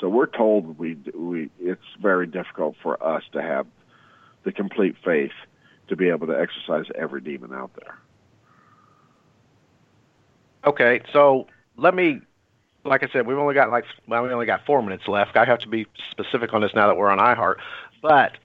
[0.00, 3.66] So we're told we we it's very difficult for us to have
[4.42, 5.32] the complete faith
[5.88, 7.98] to be able to exorcise every demon out there.
[10.64, 12.20] Okay, so let me,
[12.84, 15.36] like I said, we've only got like well, we only got four minutes left.
[15.36, 17.56] I have to be specific on this now that we're on iHeart.
[18.02, 18.38] But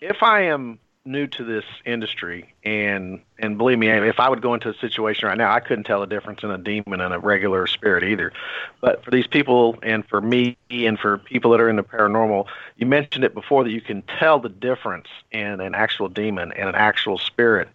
[0.00, 4.54] if I am new to this industry, and and believe me, if I would go
[4.54, 7.18] into a situation right now, I couldn't tell the difference in a demon and a
[7.18, 8.32] regular spirit either.
[8.80, 12.46] But for these people, and for me, and for people that are in the paranormal,
[12.76, 16.68] you mentioned it before that you can tell the difference in an actual demon and
[16.68, 17.68] an actual spirit.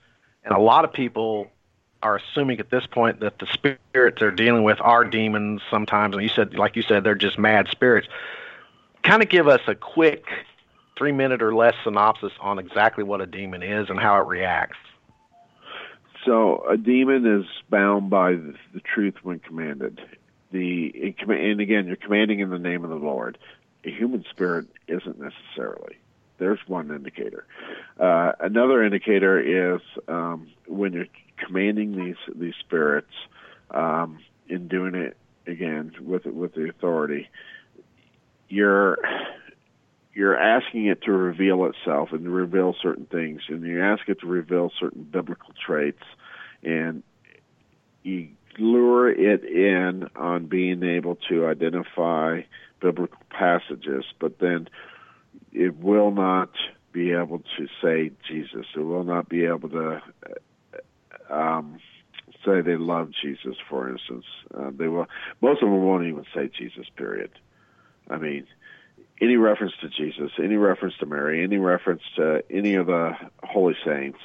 [0.44, 1.52] And a lot of people
[2.06, 6.22] are assuming at this point that the spirits they're dealing with are demons sometimes, and
[6.22, 8.08] you said, like you said, they're just mad spirits.
[9.04, 10.26] Kind of give us a quick
[10.96, 14.78] three minute or less synopsis on exactly what a demon is and how it reacts.
[16.24, 20.00] So a demon is bound by the truth when commanded.
[20.52, 23.40] The and again, you're commanding in the name of the Lord.
[23.84, 25.98] A human spirit isn't necessarily.
[26.38, 27.46] There's one indicator.
[28.00, 29.40] Uh, another indicator
[29.76, 33.12] is um, when you're commanding these these spirits
[33.72, 35.18] um, in doing it
[35.48, 37.30] again with with the authority.
[38.50, 38.98] You're
[40.14, 44.22] you're asking it to reveal itself and to reveal certain things, and you ask it
[44.22, 46.04] to reveal certain biblical traits,
[46.64, 47.04] and
[48.04, 52.42] you lure it in on being able to identify
[52.80, 54.70] biblical passages, but then
[55.52, 56.52] it will not
[56.94, 58.66] be able to say Jesus.
[58.76, 60.02] It will not be able to
[61.30, 61.80] um,
[62.46, 64.26] say they love Jesus, for instance.
[64.54, 65.08] Uh, they will.
[65.42, 66.88] Most of them won't even say Jesus.
[66.96, 67.32] Period.
[68.10, 68.46] I mean,
[69.22, 73.14] any reference to Jesus, any reference to Mary, any reference to any of the
[73.44, 74.20] holy saints,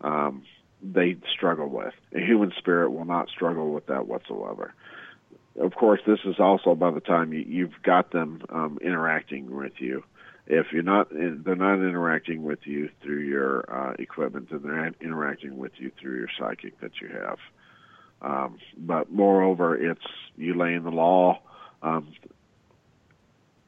[0.00, 0.44] um,
[0.82, 1.94] they struggle with.
[2.14, 4.74] A human spirit will not struggle with that whatsoever.
[5.60, 9.74] Of course, this is also by the time you, you've got them um, interacting with
[9.78, 10.02] you.
[10.54, 15.56] If you're not, they're not interacting with you through your uh, equipment, and they're interacting
[15.56, 17.38] with you through your psychic that you have.
[18.20, 20.04] Um, but moreover, it's
[20.36, 21.40] you laying the law.
[21.82, 22.12] Um,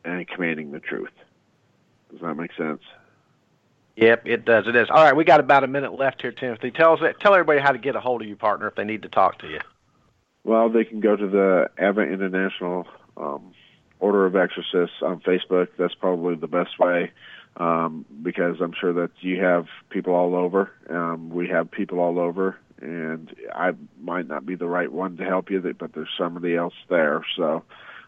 [0.04, 1.12] and commanding the truth.
[2.10, 2.82] Does that make sense?
[3.96, 4.66] Yep, it does.
[4.66, 4.88] It is.
[4.90, 6.70] All right, we got about a minute left here, Timothy.
[6.70, 9.02] Tell us, tell everybody how to get a hold of you, partner, if they need
[9.02, 9.60] to talk to you.
[10.42, 13.52] Well, they can go to the Advent International um,
[14.04, 15.68] Order of Exorcists on Facebook.
[15.78, 17.10] That's probably the best way
[17.56, 20.70] um, because I'm sure that you have people all over.
[20.90, 25.24] Um, we have people all over, and I might not be the right one to
[25.24, 27.24] help you, but there's somebody else there.
[27.34, 27.64] So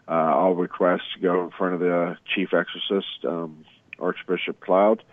[0.07, 3.65] uh, I'll request to go in front of the chief exorcist, um,
[3.97, 5.03] Archbishop Cloud,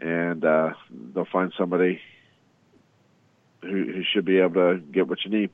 [0.00, 0.70] and uh,
[1.14, 2.00] they'll find somebody
[3.62, 5.50] who, who should be able to get what you need.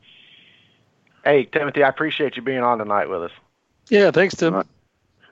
[1.22, 3.33] Hey, Timothy, I appreciate you being on tonight with us.
[3.91, 4.55] Yeah, thanks, Tim.
[4.55, 4.64] I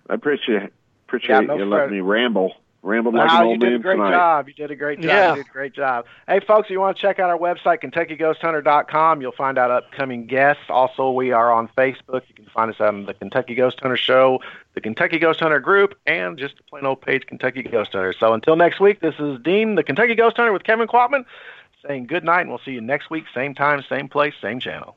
[0.08, 0.70] appreciate
[1.06, 2.54] appreciate Yeah, no you letting me ramble.
[2.82, 4.10] Ramble like Wow, an you old did a man great tonight.
[4.12, 4.48] job.
[4.48, 5.08] You did a great job.
[5.08, 5.30] Yeah.
[5.30, 6.06] You did a great job.
[6.28, 10.26] Hey, folks, if you want to check out our website, KentuckyGhostHunter.com, you'll find out upcoming
[10.26, 10.62] guests.
[10.68, 12.22] Also, we are on Facebook.
[12.28, 14.40] You can find us on the Kentucky Ghost Hunter Show,
[14.74, 18.12] the Kentucky Ghost Hunter Group, and just a plain old page, Kentucky Ghost Hunter.
[18.12, 21.24] So until next week, this is Dean, the Kentucky Ghost Hunter with Kevin Quatman,
[21.86, 24.96] saying good night, and we'll see you next week, same time, same place, same channel.